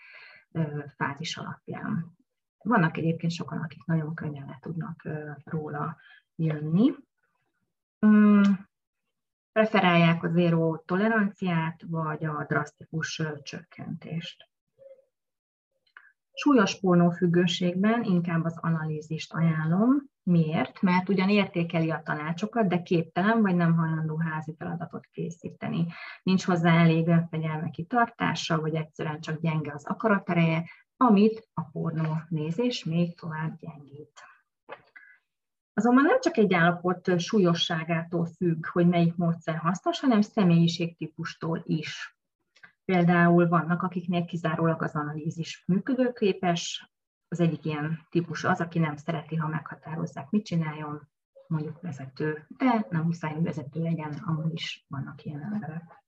fázis 0.95 1.37
alapján. 1.37 2.15
Vannak 2.63 2.97
egyébként 2.97 3.31
sokan, 3.31 3.57
akik 3.57 3.85
nagyon 3.85 4.15
könnyen 4.15 4.45
le 4.45 4.57
tudnak 4.61 5.07
róla 5.43 5.97
jönni. 6.35 6.93
Mm, 8.05 8.41
preferálják 9.51 10.23
a 10.23 10.29
zéró 10.29 10.77
toleranciát, 10.77 11.81
vagy 11.87 12.25
a 12.25 12.45
drasztikus 12.47 13.21
csökkentést. 13.43 14.50
Súlyos 16.43 16.79
pornófüggőségben 16.79 18.03
inkább 18.03 18.43
az 18.43 18.57
analízist 18.61 19.33
ajánlom. 19.33 20.09
Miért? 20.23 20.81
Mert 20.81 21.09
ugyan 21.09 21.29
értékeli 21.29 21.91
a 21.91 22.01
tanácsokat, 22.03 22.67
de 22.67 22.81
képtelen 22.81 23.41
vagy 23.41 23.55
nem 23.55 23.75
hajlandó 23.75 24.17
házi 24.17 24.55
feladatot 24.57 25.05
készíteni. 25.11 25.85
Nincs 26.23 26.45
hozzá 26.45 26.73
elég 26.73 27.07
önfegyelme 27.07 27.69
kitartása, 27.69 28.61
vagy 28.61 28.75
egyszerűen 28.75 29.19
csak 29.21 29.39
gyenge 29.41 29.71
az 29.73 29.85
akaratereje, 29.85 30.69
amit 30.97 31.47
a 31.53 31.61
pornó 31.61 32.21
nézés 32.29 32.83
még 32.83 33.15
tovább 33.19 33.57
gyengít. 33.57 34.21
Azonban 35.73 36.03
nem 36.03 36.19
csak 36.19 36.37
egy 36.37 36.53
állapot 36.53 37.19
súlyosságától 37.19 38.25
függ, 38.25 38.67
hogy 38.67 38.87
melyik 38.87 39.15
módszer 39.15 39.55
hasznos, 39.55 39.99
hanem 39.99 40.21
személyiségtípustól 40.21 41.61
is. 41.65 42.15
Például 42.91 43.47
vannak, 43.47 43.83
akiknél 43.83 44.25
kizárólag 44.25 44.81
az 44.81 44.95
analízis 44.95 45.63
működőképes, 45.67 46.91
az 47.27 47.39
egyik 47.39 47.65
ilyen 47.65 48.07
típus 48.09 48.43
az, 48.43 48.61
aki 48.61 48.79
nem 48.79 48.95
szereti, 48.95 49.35
ha 49.35 49.47
meghatározzák, 49.47 50.29
mit 50.29 50.45
csináljon, 50.45 51.09
mondjuk 51.47 51.81
vezető, 51.81 52.45
de 52.57 52.85
nem 52.89 53.03
muszáj, 53.03 53.33
hogy 53.33 53.43
vezető 53.43 53.81
legyen, 53.81 54.13
amúgy 54.25 54.53
is 54.53 54.85
vannak 54.87 55.23
ilyen 55.23 55.41
emberek. 55.41 56.03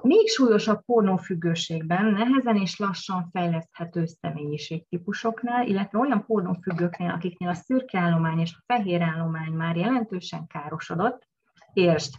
Még 0.00 0.28
súlyosabb 0.28 0.84
pornófüggőségben 0.84 2.04
nehezen 2.04 2.56
és 2.56 2.78
lassan 2.78 3.28
fejleszthető 3.30 4.06
személyiségtípusoknál, 4.06 5.66
illetve 5.66 5.98
olyan 5.98 6.26
pornófüggőknél, 6.26 7.10
akiknél 7.10 7.48
a 7.48 7.54
szürke 7.54 7.98
állomány 7.98 8.38
és 8.38 8.54
a 8.58 8.62
fehér 8.74 9.02
állomány 9.02 9.52
már 9.52 9.76
jelentősen 9.76 10.46
károsodott, 10.46 11.28
értsd, 11.72 12.14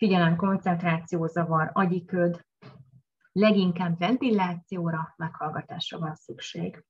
figyelem, 0.00 0.36
koncentrációzavar, 0.36 1.70
agyiköd, 1.72 2.44
leginkább 3.32 3.98
ventilációra, 3.98 5.14
meghallgatásra 5.16 5.98
van 5.98 6.14
szükség. 6.14 6.84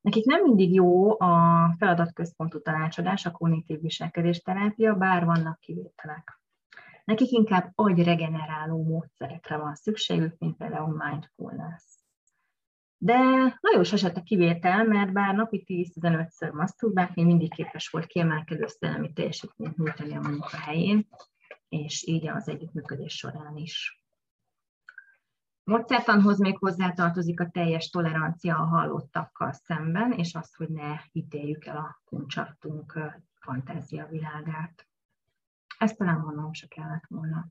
Nekik 0.00 0.24
nem 0.24 0.42
mindig 0.42 0.74
jó 0.74 1.20
a 1.20 1.74
feladatközpontú 1.78 2.60
tanácsadás, 2.60 3.26
a 3.26 3.30
kognitív 3.30 3.80
viselkedés 3.80 4.38
terápia, 4.40 4.94
bár 4.94 5.24
vannak 5.24 5.60
kivételek. 5.60 6.40
Nekik 7.04 7.30
inkább 7.30 7.72
agyregeneráló 7.74 8.82
módszerekre 8.82 9.56
van 9.56 9.74
szükségük, 9.74 10.38
mint 10.38 10.56
például 10.56 11.04
mindfulness. 11.04 11.84
De 12.96 13.18
Lajos 13.60 13.92
esete 13.92 14.22
kivétel, 14.22 14.84
mert 14.84 15.12
bár 15.12 15.34
napi 15.34 15.64
10-15-ször 15.66 16.52
maszturbált, 16.52 17.14
még 17.14 17.26
mindig 17.26 17.54
képes 17.54 17.88
volt 17.88 18.06
kiemelkedő 18.06 18.66
szellemi 18.66 19.12
teljesítményt 19.12 19.76
nyújtani 19.76 20.16
a 20.16 20.20
munkahelyén, 20.20 21.06
és 21.68 22.06
így 22.06 22.28
az 22.28 22.48
együttműködés 22.48 23.16
során 23.16 23.56
is. 23.56 24.02
Módszertanhoz 25.64 26.38
még 26.38 26.58
hozzátartozik 26.58 27.40
a 27.40 27.50
teljes 27.50 27.90
tolerancia 27.90 28.56
a 28.56 28.64
hallottakkal 28.64 29.52
szemben, 29.52 30.12
és 30.12 30.34
az, 30.34 30.54
hogy 30.54 30.68
ne 30.68 31.00
ítéljük 31.12 31.64
el 31.64 31.76
a 31.76 32.00
kuncsattunk 32.04 32.98
fantázia 33.34 34.06
világát. 34.06 34.88
Ezt 35.78 35.96
talán 35.96 36.20
mondanom 36.20 36.52
se 36.52 36.66
kellett 36.66 37.06
volna. 37.08 37.46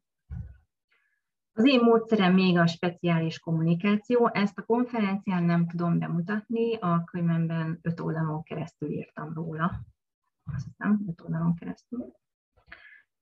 Az 1.53 1.65
én 1.65 1.79
módszerem 1.79 2.33
még 2.33 2.57
a 2.57 2.67
speciális 2.67 3.39
kommunikáció. 3.39 4.29
Ezt 4.33 4.57
a 4.57 4.63
konferencián 4.63 5.43
nem 5.43 5.67
tudom 5.67 5.99
bemutatni, 5.99 6.75
a 6.75 7.03
könyvemben 7.03 7.79
öt 7.81 7.99
oldalon 7.99 8.43
keresztül 8.43 8.89
írtam 8.89 9.33
róla. 9.33 9.81
Azt 10.55 10.65
hiszem, 10.65 11.05
öt 11.07 11.21
oldalon 11.21 11.55
keresztül 11.55 12.13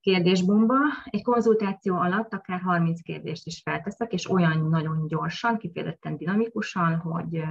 kérdésbomba. 0.06 0.74
Egy 1.04 1.22
konzultáció 1.22 1.96
alatt 1.96 2.32
akár 2.32 2.60
30 2.60 3.00
kérdést 3.00 3.46
is 3.46 3.60
felteszek, 3.64 4.12
és 4.12 4.30
olyan 4.30 4.68
nagyon 4.68 5.06
gyorsan, 5.06 5.58
kifejezetten 5.58 6.16
dinamikusan, 6.16 6.96
hogy, 6.96 7.42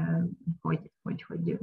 hogy, 0.62 0.92
hogy, 1.02 1.24
hogy 1.24 1.58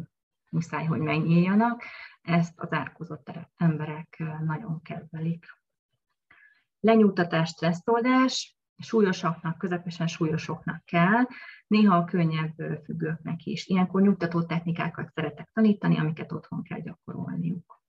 muszáj, 0.50 0.84
hogy 0.84 1.00
megnyíljanak. 1.00 1.82
Ezt 2.22 2.52
az 2.56 2.72
árkozott 2.72 3.30
emberek 3.56 4.22
nagyon 4.44 4.82
kedvelik. 4.82 5.46
Lenyugtatás, 6.80 7.48
stresszoldás, 7.48 8.56
súlyosaknak, 8.78 9.58
közepesen 9.58 10.06
súlyosoknak 10.06 10.84
kell, 10.84 11.26
néha 11.66 11.96
a 11.96 12.04
könnyebb 12.04 12.54
függőknek 12.84 13.44
is. 13.44 13.66
Ilyenkor 13.66 14.02
nyugtató 14.02 14.42
technikákat 14.42 15.10
szeretek 15.14 15.50
tanítani, 15.52 15.98
amiket 15.98 16.32
otthon 16.32 16.62
kell 16.62 16.80
gyakorolniuk. 16.80 17.81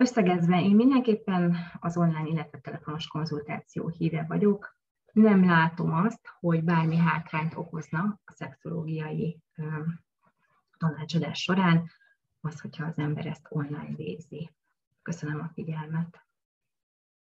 Összegezve, 0.00 0.62
én 0.62 0.74
mindenképpen 0.74 1.56
az 1.80 1.96
online, 1.96 2.28
illetve 2.28 2.58
telefonos 2.58 3.06
konzultáció 3.06 3.88
híve 3.88 4.24
vagyok. 4.28 4.76
Nem 5.12 5.44
látom 5.44 5.92
azt, 5.92 6.20
hogy 6.40 6.64
bármi 6.64 6.96
hátrányt 6.96 7.56
okozna 7.56 8.20
a 8.24 8.32
szexológiai 8.32 9.40
tanácsadás 10.76 11.38
során, 11.38 11.90
az, 12.40 12.60
hogyha 12.60 12.84
az 12.84 12.98
ember 12.98 13.26
ezt 13.26 13.46
online 13.48 13.94
végzi. 13.96 14.50
Köszönöm 15.02 15.40
a 15.40 15.50
figyelmet! 15.54 16.27